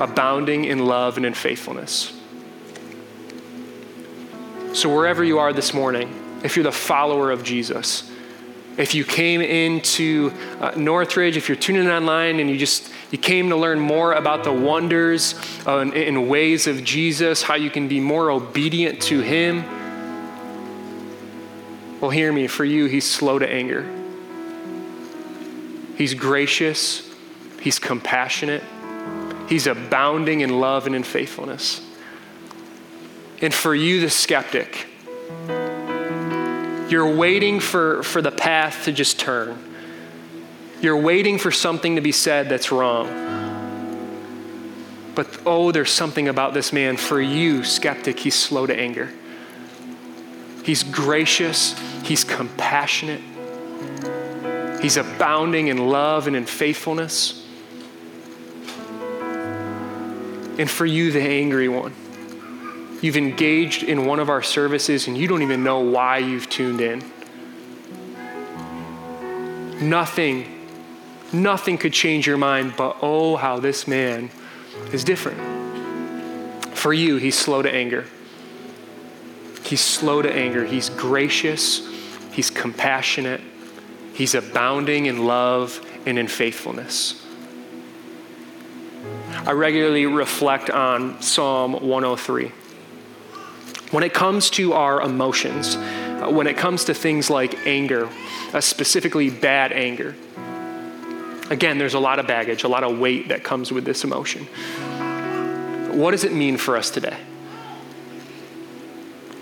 abounding 0.00 0.64
in 0.64 0.86
love 0.86 1.18
and 1.18 1.26
in 1.26 1.34
faithfulness. 1.34 2.18
So, 4.74 4.94
wherever 4.94 5.22
you 5.22 5.38
are 5.38 5.52
this 5.52 5.74
morning, 5.74 6.40
if 6.42 6.56
you're 6.56 6.62
the 6.62 6.72
follower 6.72 7.30
of 7.30 7.44
Jesus, 7.44 8.10
if 8.78 8.94
you 8.94 9.04
came 9.04 9.42
into 9.42 10.32
uh, 10.60 10.72
Northridge, 10.76 11.36
if 11.36 11.48
you're 11.48 11.56
tuning 11.56 11.84
in 11.84 11.90
online 11.90 12.40
and 12.40 12.48
you 12.48 12.56
just 12.56 12.90
you 13.10 13.18
came 13.18 13.50
to 13.50 13.56
learn 13.56 13.78
more 13.78 14.14
about 14.14 14.44
the 14.44 14.52
wonders 14.52 15.34
uh, 15.66 15.80
and, 15.80 15.92
and 15.92 16.26
ways 16.26 16.66
of 16.66 16.82
Jesus, 16.82 17.42
how 17.42 17.54
you 17.54 17.68
can 17.68 17.86
be 17.86 18.00
more 18.00 18.30
obedient 18.30 19.02
to 19.02 19.20
Him, 19.20 19.62
well, 22.00 22.10
hear 22.10 22.32
me. 22.32 22.46
For 22.46 22.64
you, 22.64 22.86
He's 22.86 23.04
slow 23.04 23.38
to 23.38 23.46
anger. 23.46 23.86
He's 25.98 26.14
gracious. 26.14 27.08
He's 27.60 27.78
compassionate. 27.78 28.62
He's 29.50 29.66
abounding 29.66 30.40
in 30.40 30.60
love 30.60 30.86
and 30.86 30.96
in 30.96 31.02
faithfulness. 31.02 31.82
And 33.42 33.52
for 33.52 33.74
you, 33.74 34.00
the 34.00 34.08
skeptic, 34.08 34.86
you're 36.88 37.14
waiting 37.14 37.58
for, 37.58 38.02
for 38.04 38.22
the 38.22 38.30
path 38.30 38.84
to 38.84 38.92
just 38.92 39.18
turn. 39.18 39.58
You're 40.80 40.96
waiting 40.96 41.38
for 41.38 41.50
something 41.50 41.96
to 41.96 42.00
be 42.00 42.12
said 42.12 42.48
that's 42.48 42.70
wrong. 42.70 43.08
But 45.14 45.40
oh, 45.44 45.72
there's 45.72 45.90
something 45.90 46.28
about 46.28 46.54
this 46.54 46.72
man. 46.72 46.96
For 46.96 47.20
you, 47.20 47.64
skeptic, 47.64 48.20
he's 48.20 48.34
slow 48.34 48.66
to 48.66 48.78
anger. 48.78 49.10
He's 50.64 50.84
gracious, 50.84 51.76
he's 52.04 52.22
compassionate, 52.22 53.20
he's 54.80 54.96
abounding 54.96 55.66
in 55.66 55.88
love 55.88 56.28
and 56.28 56.36
in 56.36 56.46
faithfulness. 56.46 57.44
And 60.58 60.70
for 60.70 60.86
you, 60.86 61.10
the 61.10 61.20
angry 61.20 61.68
one, 61.68 61.92
You've 63.02 63.16
engaged 63.16 63.82
in 63.82 64.06
one 64.06 64.20
of 64.20 64.30
our 64.30 64.42
services 64.42 65.08
and 65.08 65.18
you 65.18 65.26
don't 65.26 65.42
even 65.42 65.64
know 65.64 65.80
why 65.80 66.18
you've 66.18 66.48
tuned 66.48 66.80
in. 66.80 67.02
Nothing, 69.80 70.68
nothing 71.32 71.78
could 71.78 71.92
change 71.92 72.28
your 72.28 72.36
mind, 72.36 72.74
but 72.76 72.98
oh, 73.02 73.34
how 73.34 73.58
this 73.58 73.88
man 73.88 74.30
is 74.92 75.02
different. 75.02 75.40
For 76.76 76.94
you, 76.94 77.16
he's 77.16 77.36
slow 77.36 77.60
to 77.60 77.72
anger. 77.72 78.06
He's 79.64 79.80
slow 79.80 80.22
to 80.22 80.32
anger. 80.32 80.64
He's 80.64 80.88
gracious. 80.88 81.84
He's 82.30 82.50
compassionate. 82.50 83.40
He's 84.14 84.36
abounding 84.36 85.06
in 85.06 85.26
love 85.26 85.84
and 86.06 86.20
in 86.20 86.28
faithfulness. 86.28 87.20
I 89.44 89.50
regularly 89.52 90.06
reflect 90.06 90.70
on 90.70 91.20
Psalm 91.20 91.72
103. 91.72 92.52
When 93.92 94.02
it 94.02 94.14
comes 94.14 94.48
to 94.50 94.72
our 94.72 95.02
emotions, 95.02 95.76
uh, 95.76 96.28
when 96.30 96.46
it 96.46 96.56
comes 96.56 96.84
to 96.84 96.94
things 96.94 97.28
like 97.28 97.66
anger, 97.66 98.08
uh, 98.54 98.60
specifically 98.62 99.28
bad 99.28 99.70
anger, 99.70 100.14
again, 101.50 101.76
there's 101.76 101.92
a 101.92 102.00
lot 102.00 102.18
of 102.18 102.26
baggage, 102.26 102.64
a 102.64 102.68
lot 102.68 102.84
of 102.84 102.98
weight 102.98 103.28
that 103.28 103.44
comes 103.44 103.70
with 103.70 103.84
this 103.84 104.02
emotion. 104.02 104.46
What 105.92 106.12
does 106.12 106.24
it 106.24 106.32
mean 106.32 106.56
for 106.56 106.78
us 106.78 106.90
today? 106.90 107.18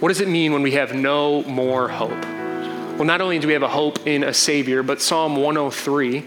What 0.00 0.08
does 0.08 0.20
it 0.20 0.26
mean 0.26 0.52
when 0.52 0.62
we 0.62 0.72
have 0.72 0.96
no 0.96 1.44
more 1.44 1.88
hope? 1.88 2.10
Well, 2.10 3.04
not 3.04 3.20
only 3.20 3.38
do 3.38 3.46
we 3.46 3.52
have 3.52 3.62
a 3.62 3.68
hope 3.68 4.04
in 4.04 4.24
a 4.24 4.34
Savior, 4.34 4.82
but 4.82 5.00
Psalm 5.00 5.36
103, 5.36 6.26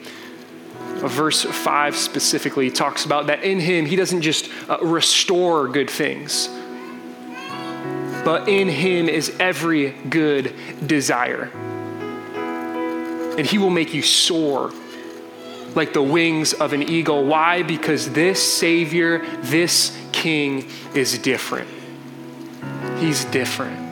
verse 1.07 1.43
5 1.43 1.95
specifically, 1.97 2.71
talks 2.71 3.03
about 3.03 3.27
that 3.27 3.43
in 3.43 3.59
Him, 3.59 3.85
He 3.85 3.97
doesn't 3.97 4.21
just 4.21 4.49
uh, 4.69 4.77
restore 4.81 5.67
good 5.67 5.89
things, 5.89 6.47
but 8.23 8.47
in 8.47 8.67
Him 8.67 9.09
is 9.09 9.35
every 9.39 9.91
good 9.91 10.53
desire. 10.85 11.51
And 13.37 13.45
He 13.45 13.57
will 13.57 13.69
make 13.69 13.93
you 13.93 14.01
soar 14.01 14.71
like 15.75 15.93
the 15.93 16.03
wings 16.03 16.53
of 16.53 16.73
an 16.73 16.83
eagle. 16.83 17.25
Why? 17.25 17.63
Because 17.63 18.11
this 18.11 18.41
Savior, 18.41 19.25
this 19.41 19.97
King 20.11 20.69
is 20.93 21.17
different. 21.17 21.67
He's 22.99 23.25
different. 23.25 23.82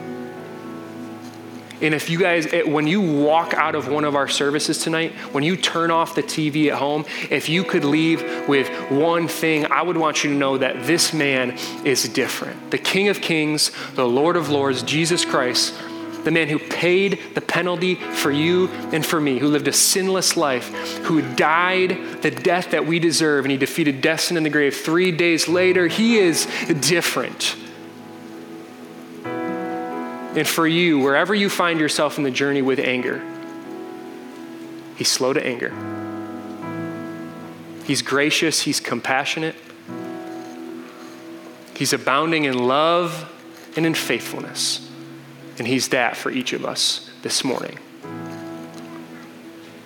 And 1.82 1.94
if 1.96 2.10
you 2.10 2.20
guys, 2.20 2.48
when 2.66 2.86
you 2.86 3.02
walk 3.02 3.54
out 3.54 3.76
of 3.76 3.88
one 3.88 4.04
of 4.04 4.16
our 4.16 4.28
services 4.28 4.78
tonight, 4.78 5.14
when 5.32 5.44
you 5.44 5.58
turn 5.58 5.90
off 5.90 6.14
the 6.16 6.24
TV 6.24 6.68
at 6.72 6.78
home, 6.78 7.06
if 7.30 7.50
you 7.50 7.64
could 7.64 7.84
leave 7.84 8.48
with 8.48 8.70
one 8.92 9.28
thing, 9.28 9.66
I 9.66 9.82
would 9.82 9.98
want 9.98 10.24
you 10.24 10.30
to 10.30 10.36
know 10.36 10.58
that 10.58 10.86
this 10.86 11.14
man 11.14 11.58
is 11.84 12.08
different. 12.08 12.72
The 12.72 12.78
King 12.78 13.10
of 13.10 13.22
Kings, 13.22 13.72
the 13.96 14.08
Lord 14.08 14.36
of 14.36 14.50
Lords, 14.50 14.84
Jesus 14.84 15.26
Christ, 15.26 15.74
the 16.24 16.30
man 16.32 16.50
who 16.50 16.60
paid 16.60 17.20
the 17.34 17.42
penalty 17.42 17.96
for 17.96 18.32
you 18.32 18.68
and 18.92 19.04
for 19.04 19.20
me, 19.20 19.40
who 19.40 19.48
lived 19.48 19.68
a 19.68 19.74
sinless 19.74 20.38
life, 20.38 20.70
who 21.06 21.22
died 21.36 22.22
the 22.22 22.30
death 22.30 22.72
that 22.72 22.86
we 22.86 23.00
deserve, 23.00 23.44
and 23.44 23.52
he 23.52 23.58
defeated 23.58 24.02
death 24.02 24.30
and 24.30 24.38
in 24.38 24.44
the 24.44 24.50
grave. 24.52 24.76
Three 24.76 25.12
days 25.12 25.48
later, 25.48 25.88
he 25.88 26.20
is 26.20 26.46
different. 26.80 27.56
And 30.36 30.48
for 30.48 30.66
you, 30.66 31.00
wherever 31.00 31.36
you 31.36 31.50
find 31.50 31.80
yourself 31.80 32.18
in 32.18 32.24
the 32.24 32.32
journey 32.32 32.62
with 32.62 32.80
anger, 32.80 33.22
He's 34.96 35.10
slow 35.10 35.34
to 35.34 35.46
anger. 35.46 35.74
He's 37.86 38.02
gracious, 38.02 38.62
He's 38.62 38.80
compassionate. 38.80 39.56
He's 41.76 41.92
abounding 41.92 42.46
in 42.46 42.58
love 42.58 43.30
and 43.76 43.86
in 43.86 43.94
faithfulness. 43.94 44.90
And 45.58 45.68
He's 45.68 45.90
that 45.90 46.16
for 46.16 46.32
each 46.32 46.54
of 46.54 46.66
us 46.66 47.10
this 47.24 47.44
morning. 47.44 47.78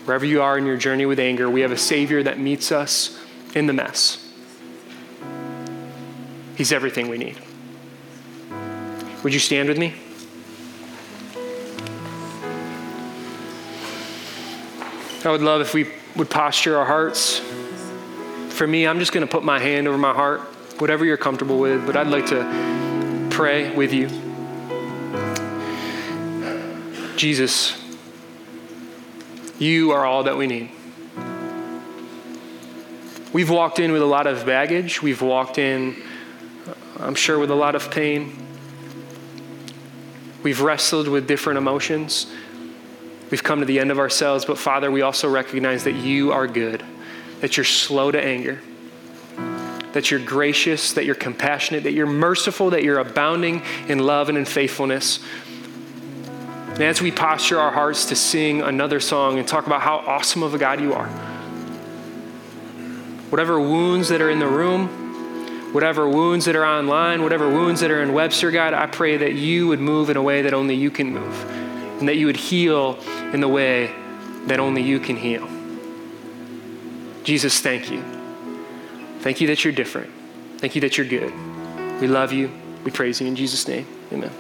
Wherever 0.06 0.26
you 0.26 0.44
are 0.44 0.58
in 0.58 0.68
your 0.68 0.78
journey 0.78 1.08
with 1.08 1.20
anger, 1.20 1.50
we 1.50 1.62
have 1.62 1.72
a 1.72 1.78
Savior 1.78 2.22
that 2.22 2.38
meets 2.38 2.72
us 2.72 3.20
in 3.56 3.66
the 3.66 3.74
mess. 3.74 4.22
He's 6.56 6.72
everything 6.72 7.08
we 7.08 7.18
need. 7.18 7.38
Would 9.24 9.34
you 9.34 9.40
stand 9.40 9.70
with 9.70 9.80
me? 9.80 9.96
I 15.26 15.32
would 15.32 15.42
love 15.42 15.62
if 15.62 15.74
we 15.74 15.90
would 16.16 16.30
posture 16.30 16.78
our 16.78 16.86
hearts. 16.86 17.42
For 18.50 18.68
me, 18.68 18.86
I'm 18.86 19.00
just 19.00 19.12
going 19.12 19.26
to 19.26 19.32
put 19.32 19.44
my 19.44 19.60
hand 19.60 19.88
over 19.88 19.98
my 19.98 20.14
heart, 20.14 20.42
whatever 20.80 21.04
you're 21.04 21.18
comfortable 21.18 21.60
with, 21.60 21.86
but 21.86 21.98
I'd 21.98 22.08
like 22.08 22.28
to 22.28 23.28
pray 23.32 23.76
with 23.76 23.92
you. 23.92 24.08
Jesus, 27.18 27.82
you 29.58 29.92
are 29.92 30.06
all 30.06 30.24
that 30.24 30.38
we 30.38 30.48
need. 30.48 30.70
We've 33.34 33.50
walked 33.50 33.80
in 33.80 33.92
with 33.92 34.02
a 34.02 34.06
lot 34.06 34.28
of 34.28 34.46
baggage. 34.46 35.02
We've 35.02 35.22
walked 35.22 35.58
in, 35.58 36.02
I'm 37.00 37.16
sure, 37.16 37.40
with 37.40 37.50
a 37.50 37.56
lot 37.56 37.74
of 37.74 37.90
pain. 37.90 38.38
We've 40.44 40.62
wrestled 40.62 41.08
with 41.08 41.28
different 41.28 41.58
emotions. 41.58 42.28
We've 43.32 43.44
come 43.44 43.60
to 43.60 43.66
the 43.66 43.80
end 43.80 43.92
of 43.92 44.00
ourselves, 44.00 44.46
but 44.46 44.58
Father, 44.58 44.92
we 44.92 45.02
also 45.02 45.28
recognize 45.30 45.84
that 45.86 45.94
you 45.94 46.32
are 46.32 46.48
good, 46.48 46.84
that 47.42 47.58
you're 47.58 47.64
slow 47.64 48.12
to 48.12 48.24
anger, 48.24 48.62
that 49.94 50.12
you're 50.12 50.20
gracious, 50.20 50.94
that 50.94 51.06
you're 51.06 51.16
compassionate, 51.16 51.84
that 51.84 51.94
you're 51.94 52.06
merciful, 52.06 52.70
that 52.72 52.84
you're 52.84 53.00
abounding 53.00 53.64
in 53.88 54.00
love 54.00 54.30
and 54.30 54.38
in 54.38 54.46
faithfulness. 54.46 55.20
And 56.74 56.84
as 56.84 57.02
we 57.02 57.12
posture 57.12 57.60
our 57.60 57.72
hearts 57.72 58.06
to 58.08 58.16
sing 58.16 58.62
another 58.62 59.00
song 59.00 59.40
and 59.40 59.48
talk 59.48 59.66
about 59.66 59.82
how 59.82 59.98
awesome 59.98 60.44
of 60.44 60.54
a 60.54 60.58
God 60.58 60.80
you 60.80 60.94
are, 60.94 61.08
whatever 63.32 63.60
wounds 63.60 64.10
that 64.10 64.22
are 64.22 64.30
in 64.30 64.40
the 64.40 64.48
room, 64.48 65.74
whatever 65.74 66.08
wounds 66.08 66.46
that 66.46 66.56
are 66.56 66.66
online, 66.66 67.24
whatever 67.24 67.50
wounds 67.50 67.82
that 67.82 67.90
are 67.90 68.04
in 68.04 68.14
Webster, 68.14 68.52
God, 68.52 68.74
I 68.74 68.86
pray 68.86 69.18
that 69.18 69.34
you 69.34 69.68
would 69.68 69.80
move 69.80 70.10
in 70.10 70.18
a 70.18 70.22
way 70.22 70.44
that 70.44 70.54
only 70.54 70.76
you 70.76 70.92
can 70.92 71.12
move 71.12 71.55
and 72.00 72.08
that 72.08 72.16
you 72.16 72.26
would 72.26 72.38
heal 72.38 72.98
in 73.34 73.42
the 73.42 73.48
way 73.48 73.94
that 74.48 74.60
only 74.60 74.82
you 74.82 75.00
can 75.00 75.16
heal. 75.16 75.48
Jesus, 77.24 77.60
thank 77.60 77.90
you. 77.90 78.04
Thank 79.20 79.42
you 79.42 79.48
that 79.48 79.64
you're 79.64 79.74
different. 79.74 80.12
Thank 80.58 80.76
you 80.76 80.82
that 80.82 80.98
you're 80.98 81.08
good. 81.08 81.34
We 82.00 82.08
love 82.08 82.32
you. 82.32 82.52
We 82.84 82.92
praise 82.92 83.20
you 83.20 83.28
in 83.28 83.36
Jesus' 83.36 83.68
name. 83.68 83.88
Amen. 84.12 84.32